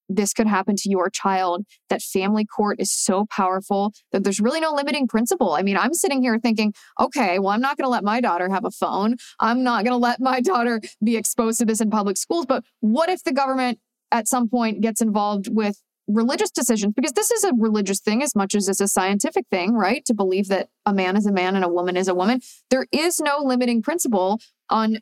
this 0.09 0.33
could 0.33 0.47
happen 0.47 0.75
to 0.75 0.89
your 0.89 1.09
child, 1.09 1.65
that 1.89 2.01
family 2.01 2.45
court 2.45 2.79
is 2.79 2.91
so 2.91 3.25
powerful 3.29 3.93
that 4.11 4.23
there's 4.23 4.39
really 4.39 4.59
no 4.59 4.73
limiting 4.73 5.07
principle. 5.07 5.53
I 5.53 5.61
mean, 5.61 5.77
I'm 5.77 5.93
sitting 5.93 6.21
here 6.21 6.39
thinking, 6.39 6.73
okay, 6.99 7.39
well, 7.39 7.49
I'm 7.49 7.61
not 7.61 7.77
going 7.77 7.85
to 7.85 7.91
let 7.91 8.03
my 8.03 8.19
daughter 8.19 8.49
have 8.49 8.65
a 8.65 8.71
phone. 8.71 9.15
I'm 9.39 9.63
not 9.63 9.85
going 9.85 9.93
to 9.93 9.97
let 9.97 10.19
my 10.19 10.41
daughter 10.49 10.81
be 11.03 11.15
exposed 11.15 11.59
to 11.59 11.65
this 11.65 11.79
in 11.79 11.89
public 11.89 12.17
schools. 12.17 12.45
But 12.45 12.63
what 12.79 13.09
if 13.09 13.23
the 13.23 13.31
government 13.31 13.79
at 14.11 14.27
some 14.27 14.49
point 14.49 14.81
gets 14.81 15.01
involved 15.01 15.47
with 15.49 15.81
religious 16.07 16.49
decisions 16.49 16.93
because 16.95 17.13
this 17.13 17.29
is 17.29 17.43
a 17.43 17.53
religious 17.55 17.99
thing 17.99 18.23
as 18.23 18.35
much 18.35 18.55
as 18.55 18.67
it's 18.67 18.81
a 18.81 18.87
scientific 18.87 19.45
thing, 19.51 19.73
right? 19.73 20.03
To 20.05 20.13
believe 20.13 20.47
that 20.47 20.69
a 20.85 20.93
man 20.93 21.15
is 21.15 21.27
a 21.27 21.31
man 21.31 21.55
and 21.55 21.63
a 21.63 21.69
woman 21.69 21.95
is 21.95 22.07
a 22.07 22.15
woman. 22.15 22.41
There 22.71 22.87
is 22.91 23.19
no 23.19 23.37
limiting 23.43 23.83
principle 23.83 24.39
on 24.69 24.97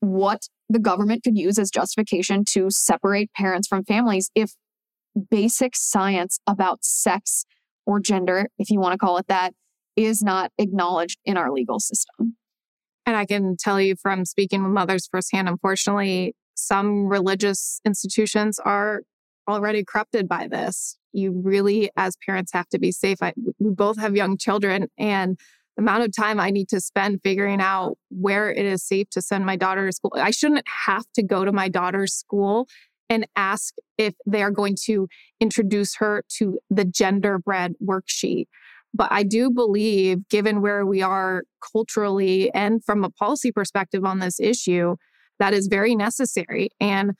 what 0.00 0.48
the 0.68 0.78
government 0.78 1.22
could 1.24 1.36
use 1.36 1.58
as 1.58 1.70
justification 1.70 2.44
to 2.50 2.70
separate 2.70 3.32
parents 3.34 3.68
from 3.68 3.84
families 3.84 4.30
if 4.34 4.52
basic 5.30 5.76
science 5.76 6.38
about 6.46 6.84
sex 6.84 7.44
or 7.86 8.00
gender, 8.00 8.48
if 8.58 8.70
you 8.70 8.80
want 8.80 8.92
to 8.92 8.98
call 8.98 9.18
it 9.18 9.26
that, 9.28 9.52
is 9.96 10.22
not 10.22 10.50
acknowledged 10.58 11.18
in 11.24 11.36
our 11.36 11.52
legal 11.52 11.78
system. 11.78 12.36
And 13.04 13.16
I 13.16 13.26
can 13.26 13.56
tell 13.58 13.80
you 13.80 13.96
from 13.96 14.24
speaking 14.24 14.62
with 14.62 14.72
mothers 14.72 15.08
firsthand, 15.10 15.48
unfortunately, 15.48 16.34
some 16.54 17.08
religious 17.08 17.80
institutions 17.84 18.58
are 18.60 19.02
already 19.48 19.84
corrupted 19.84 20.28
by 20.28 20.46
this. 20.46 20.96
You 21.12 21.32
really, 21.44 21.90
as 21.96 22.16
parents, 22.24 22.52
have 22.52 22.68
to 22.68 22.78
be 22.78 22.92
safe. 22.92 23.18
I, 23.20 23.34
we 23.58 23.74
both 23.74 23.98
have 23.98 24.16
young 24.16 24.38
children, 24.38 24.86
and 24.96 25.38
the 25.76 25.82
amount 25.82 26.04
of 26.04 26.14
time 26.14 26.38
I 26.38 26.50
need 26.50 26.68
to 26.68 26.80
spend 26.80 27.20
figuring 27.22 27.60
out 27.60 27.96
where 28.10 28.50
it 28.50 28.64
is 28.64 28.84
safe 28.84 29.08
to 29.10 29.22
send 29.22 29.46
my 29.46 29.56
daughter 29.56 29.86
to 29.86 29.92
school. 29.92 30.12
I 30.16 30.30
shouldn't 30.30 30.66
have 30.86 31.04
to 31.14 31.22
go 31.22 31.44
to 31.44 31.52
my 31.52 31.68
daughter's 31.68 32.14
school 32.14 32.66
and 33.08 33.26
ask 33.36 33.74
if 33.98 34.14
they 34.26 34.42
are 34.42 34.50
going 34.50 34.76
to 34.84 35.08
introduce 35.40 35.96
her 35.96 36.24
to 36.38 36.58
the 36.70 36.84
genderbread 36.84 37.74
worksheet. 37.84 38.46
But 38.94 39.08
I 39.10 39.22
do 39.22 39.50
believe, 39.50 40.28
given 40.28 40.60
where 40.60 40.84
we 40.84 41.02
are 41.02 41.44
culturally 41.72 42.52
and 42.52 42.84
from 42.84 43.04
a 43.04 43.10
policy 43.10 43.50
perspective 43.50 44.04
on 44.04 44.18
this 44.18 44.38
issue, 44.38 44.96
that 45.38 45.54
is 45.54 45.66
very 45.66 45.94
necessary. 45.94 46.68
And 46.80 47.12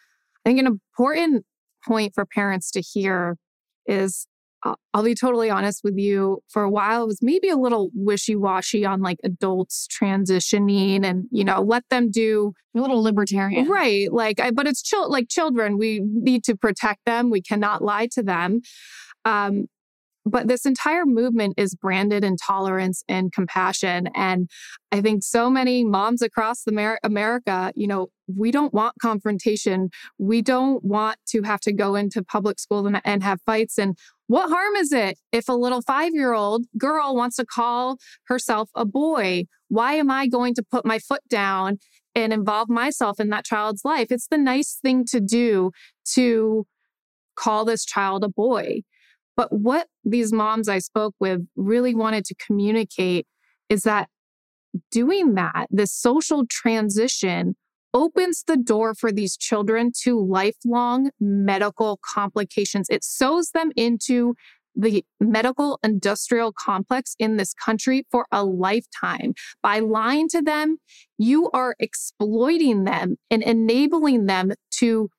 I 0.44 0.50
think 0.50 0.60
an 0.60 0.66
important 0.66 1.44
point 1.86 2.12
for 2.14 2.26
parents 2.26 2.70
to 2.72 2.80
hear 2.80 3.36
is 3.86 4.26
I'll 4.64 5.02
be 5.02 5.14
totally 5.14 5.50
honest 5.50 5.82
with 5.82 5.96
you. 5.96 6.40
For 6.48 6.62
a 6.62 6.70
while, 6.70 7.04
it 7.04 7.06
was 7.06 7.18
maybe 7.22 7.48
a 7.48 7.56
little 7.56 7.90
wishy 7.94 8.36
washy 8.36 8.84
on 8.84 9.00
like 9.00 9.18
adults 9.24 9.86
transitioning 9.88 11.04
and, 11.04 11.24
you 11.30 11.44
know, 11.44 11.62
let 11.62 11.84
them 11.90 12.10
do 12.10 12.52
a 12.76 12.80
little 12.80 13.02
libertarian. 13.02 13.68
Right. 13.68 14.12
Like, 14.12 14.38
I, 14.40 14.50
but 14.50 14.66
it's 14.66 14.82
chill, 14.82 15.10
like 15.10 15.28
children, 15.28 15.78
we 15.78 16.00
need 16.04 16.44
to 16.44 16.56
protect 16.56 17.00
them. 17.06 17.30
We 17.30 17.42
cannot 17.42 17.82
lie 17.82 18.08
to 18.12 18.22
them. 18.22 18.60
Um, 19.24 19.66
but 20.24 20.48
this 20.48 20.64
entire 20.64 21.04
movement 21.04 21.54
is 21.56 21.74
branded 21.74 22.24
in 22.24 22.36
tolerance 22.36 23.02
and 23.08 23.32
compassion. 23.32 24.08
And 24.14 24.48
I 24.92 25.00
think 25.00 25.22
so 25.24 25.50
many 25.50 25.84
moms 25.84 26.22
across 26.22 26.62
the 26.62 26.98
America, 27.02 27.72
you 27.74 27.86
know, 27.86 28.08
we 28.34 28.50
don't 28.50 28.72
want 28.72 28.94
confrontation. 29.00 29.90
We 30.18 30.42
don't 30.42 30.84
want 30.84 31.18
to 31.30 31.42
have 31.42 31.60
to 31.62 31.72
go 31.72 31.94
into 31.96 32.22
public 32.22 32.60
school 32.60 32.86
and, 32.86 33.00
and 33.04 33.22
have 33.22 33.40
fights. 33.44 33.78
And 33.78 33.96
what 34.28 34.48
harm 34.48 34.76
is 34.76 34.92
it 34.92 35.18
if 35.32 35.48
a 35.48 35.52
little 35.52 35.82
five 35.82 36.14
year 36.14 36.32
old 36.32 36.66
girl 36.78 37.14
wants 37.14 37.36
to 37.36 37.44
call 37.44 37.98
herself 38.26 38.70
a 38.74 38.84
boy? 38.84 39.44
Why 39.68 39.94
am 39.94 40.10
I 40.10 40.28
going 40.28 40.54
to 40.54 40.62
put 40.62 40.86
my 40.86 40.98
foot 40.98 41.22
down 41.28 41.78
and 42.14 42.32
involve 42.32 42.68
myself 42.68 43.18
in 43.18 43.30
that 43.30 43.44
child's 43.44 43.84
life? 43.84 44.08
It's 44.10 44.28
the 44.28 44.38
nice 44.38 44.78
thing 44.80 45.04
to 45.06 45.20
do 45.20 45.72
to 46.14 46.66
call 47.36 47.64
this 47.64 47.84
child 47.84 48.22
a 48.22 48.28
boy. 48.28 48.82
But 49.36 49.52
what 49.52 49.88
these 50.04 50.32
moms 50.32 50.68
I 50.68 50.78
spoke 50.78 51.14
with 51.18 51.46
really 51.56 51.94
wanted 51.94 52.24
to 52.26 52.34
communicate 52.34 53.26
is 53.68 53.82
that 53.82 54.08
doing 54.90 55.34
that, 55.34 55.66
this 55.70 55.92
social 55.92 56.44
transition, 56.48 57.56
opens 57.94 58.44
the 58.46 58.56
door 58.56 58.94
for 58.94 59.12
these 59.12 59.36
children 59.36 59.92
to 60.02 60.18
lifelong 60.18 61.10
medical 61.20 61.98
complications. 62.02 62.86
It 62.90 63.04
sews 63.04 63.50
them 63.50 63.70
into 63.76 64.34
the 64.74 65.04
medical 65.20 65.78
industrial 65.82 66.52
complex 66.52 67.14
in 67.18 67.36
this 67.36 67.52
country 67.52 68.06
for 68.10 68.26
a 68.32 68.44
lifetime. 68.44 69.34
By 69.62 69.80
lying 69.80 70.28
to 70.30 70.40
them, 70.40 70.78
you 71.18 71.50
are 71.50 71.76
exploiting 71.78 72.84
them 72.84 73.16
and 73.30 73.42
enabling 73.42 74.26
them 74.26 74.52
to 74.78 75.10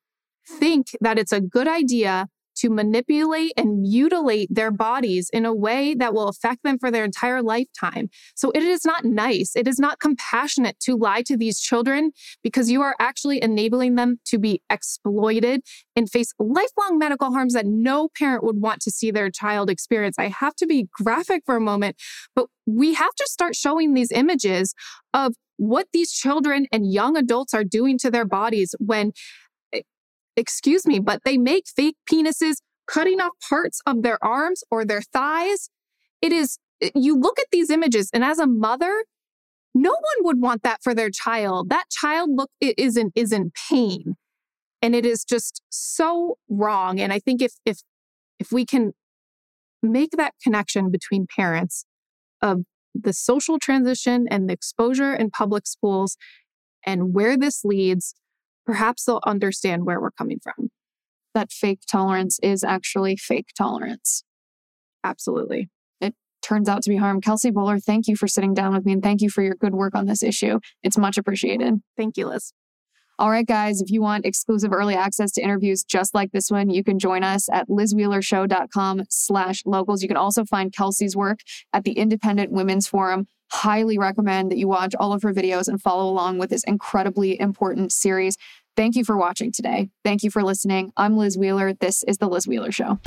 think 0.48 0.88
that 1.00 1.20
it's 1.20 1.32
a 1.32 1.40
good 1.40 1.68
idea 1.68 2.28
to 2.58 2.70
manipulate 2.70 3.54
and 3.58 3.82
mutilate 3.82 4.54
their 4.54 4.72
bodies 4.72 5.30
in 5.34 5.46
a 5.46 5.54
way 5.54 5.94
that 5.96 6.14
will 6.14 6.28
affect 6.28 6.64
them 6.64 6.78
for 6.78 6.92
their 6.92 7.04
entire 7.04 7.42
lifetime. 7.42 8.10
So 8.36 8.52
it 8.52 8.64
is 8.64 8.86
not 8.86 9.06
nice. 9.06 9.56
It 9.56 9.68
is 9.68 9.80
not 9.80 10.00
compassionate 10.00 10.80
to 10.82 10.96
lie 10.96 11.24
to 11.24 11.38
these 11.38 11.60
children 11.60 12.12
because 12.44 12.70
you 12.70 12.82
are 12.82 12.96
actually 13.00 13.42
enabling 13.42 13.96
them 13.96 14.20
to 14.26 14.40
be 14.40 14.62
exploited 14.70 15.62
and 15.96 16.10
face 16.10 16.34
lifelong 16.40 16.98
medical 16.98 17.32
harms 17.32 17.54
that 17.54 17.66
no 17.66 18.10
parent 18.18 18.44
would 18.44 18.62
want 18.62 18.82
to 18.82 18.92
see 18.92 19.12
their 19.12 19.30
child 19.30 19.70
experience. 19.70 20.18
I 20.18 20.28
have 20.28 20.56
to 20.56 20.66
be 20.66 20.88
graphic 20.92 21.44
for 21.46 21.56
a 21.56 21.62
moment, 21.62 21.96
but 22.36 22.48
we 22.66 22.94
have 22.94 23.14
to 23.16 23.28
start 23.28 23.56
showing 23.56 23.94
these 23.94 24.12
images 24.12 24.74
of 25.14 25.34
what 25.58 25.88
these 25.94 26.12
children 26.12 26.66
and 26.72 26.92
young 26.92 27.16
adults 27.16 27.54
are 27.54 27.64
doing 27.64 27.98
to 28.00 28.10
their 28.10 28.26
bodies 28.26 28.74
when 28.80 29.12
excuse 30.36 30.86
me, 30.86 31.00
but 31.00 31.22
they 31.24 31.38
make 31.38 31.66
fake 31.68 31.98
penises 32.12 32.56
cutting 32.88 33.20
off 33.20 33.34
parts 33.48 33.82
of 33.86 34.04
their 34.04 34.24
arms 34.24 34.64
or 34.70 34.86
their 34.86 35.02
thighs. 35.02 35.70
It 36.22 36.32
is, 36.32 36.58
eh, 36.82 36.92
you 36.96 37.18
look 37.18 37.40
at 37.40 37.48
these 37.52 37.70
images, 37.70 38.10
and 38.14 38.24
as 38.24 38.40
a 38.40 38.48
mother, 38.48 39.06
no 39.74 39.92
one 39.92 40.26
would 40.26 40.42
want 40.42 40.64
that 40.64 40.84
for 40.84 40.94
their 40.94 41.10
child. 41.10 41.70
That 41.70 41.90
child 41.90 42.30
look 42.34 42.52
isn't 42.62 43.14
is 43.16 43.32
in 43.32 43.52
pain. 43.70 44.16
And 44.82 44.94
it 44.94 45.06
is 45.06 45.24
just 45.24 45.62
so 45.70 46.38
wrong. 46.50 47.00
And 47.00 47.12
I 47.14 47.20
think 47.20 47.42
if 47.42 47.54
if 47.66 47.80
if 48.40 48.52
we 48.52 48.66
can 48.66 48.94
make 49.82 50.12
that 50.12 50.34
connection 50.44 50.92
between 50.92 51.26
parents 51.28 51.86
of 52.42 52.64
the 52.94 53.14
social 53.14 53.58
transition 53.58 54.28
and 54.30 54.48
the 54.48 54.54
exposure 54.54 55.14
in 55.14 55.32
public 55.32 55.66
schools 55.66 56.18
and 56.86 57.14
where 57.14 57.38
this 57.38 57.64
leads, 57.64 58.14
perhaps 58.66 59.06
they'll 59.06 59.22
understand 59.26 59.86
where 59.86 60.00
we're 60.00 60.12
coming 60.12 60.40
from. 60.42 60.70
That 61.34 61.52
fake 61.52 61.82
tolerance 61.90 62.40
is 62.44 62.64
actually 62.64 63.18
fake 63.18 63.50
tolerance. 63.58 64.24
Absolutely. 65.04 65.70
It 66.00 66.14
turns 66.42 66.70
out 66.70 66.84
to 66.84 66.90
be 66.90 66.98
harm. 66.98 67.22
Kelsey 67.22 67.52
Bolar, 67.52 67.84
thank 67.84 68.08
you 68.08 68.16
for 68.16 68.28
sitting 68.28 68.54
down 68.54 68.74
with 68.74 68.86
me 68.86 68.94
and 68.94 69.04
thank 69.04 69.22
you 69.22 69.30
for 69.30 69.42
your 69.42 69.56
good 69.56 69.74
work 69.74 69.96
on 69.96 70.06
this 70.06 70.24
issue. 70.24 70.60
It's 70.84 70.98
much 70.98 71.18
appreciated. 71.18 71.82
Thank 71.98 72.18
you, 72.18 72.28
Liz. 72.28 72.54
All 73.20 73.30
right, 73.30 73.46
guys, 73.46 73.80
if 73.80 73.92
you 73.92 74.02
want 74.02 74.26
exclusive 74.26 74.74
early 74.74 74.96
access 74.96 75.32
to 75.34 75.42
interviews 75.42 75.84
just 75.84 76.16
like 76.16 76.32
this 76.32 76.50
one, 76.50 76.72
you 76.72 76.84
can 76.84 76.98
join 76.98 77.24
us 77.24 77.48
at 77.52 77.70
lizwheelershow.com 77.70 79.04
slash 79.10 79.62
locals. 79.66 80.02
You 80.02 80.08
can 80.08 80.18
also 80.18 80.46
find 80.46 80.74
Kelsey's 80.74 81.16
work 81.16 81.40
at 81.72 81.84
the 81.84 81.92
Independent 81.92 82.52
Women's 82.52 82.88
Forum 82.88 83.28
highly 83.54 84.00
recommend 84.00 84.52
that 84.52 84.58
you 84.58 84.68
watch 84.68 84.96
all 85.00 85.14
of 85.14 85.22
her 85.22 85.32
videos 85.32 85.68
and 85.68 85.80
follow 85.80 86.10
along 86.10 86.40
with 86.40 86.50
this 86.50 86.64
incredibly 86.64 87.40
important 87.40 87.92
series. 87.92 88.36
Thank 88.76 88.96
you 88.96 89.06
for 89.06 89.16
watching 89.16 89.52
today. 89.52 89.90
Thank 90.04 90.24
you 90.24 90.32
for 90.32 90.44
listening. 90.44 90.92
I'm 90.98 91.16
Liz 91.16 91.38
Wheeler. 91.38 91.74
This 91.74 92.04
is 92.04 92.18
The 92.18 92.28
Liz 92.28 92.48
Wheeler 92.48 92.72
Show. 92.72 93.00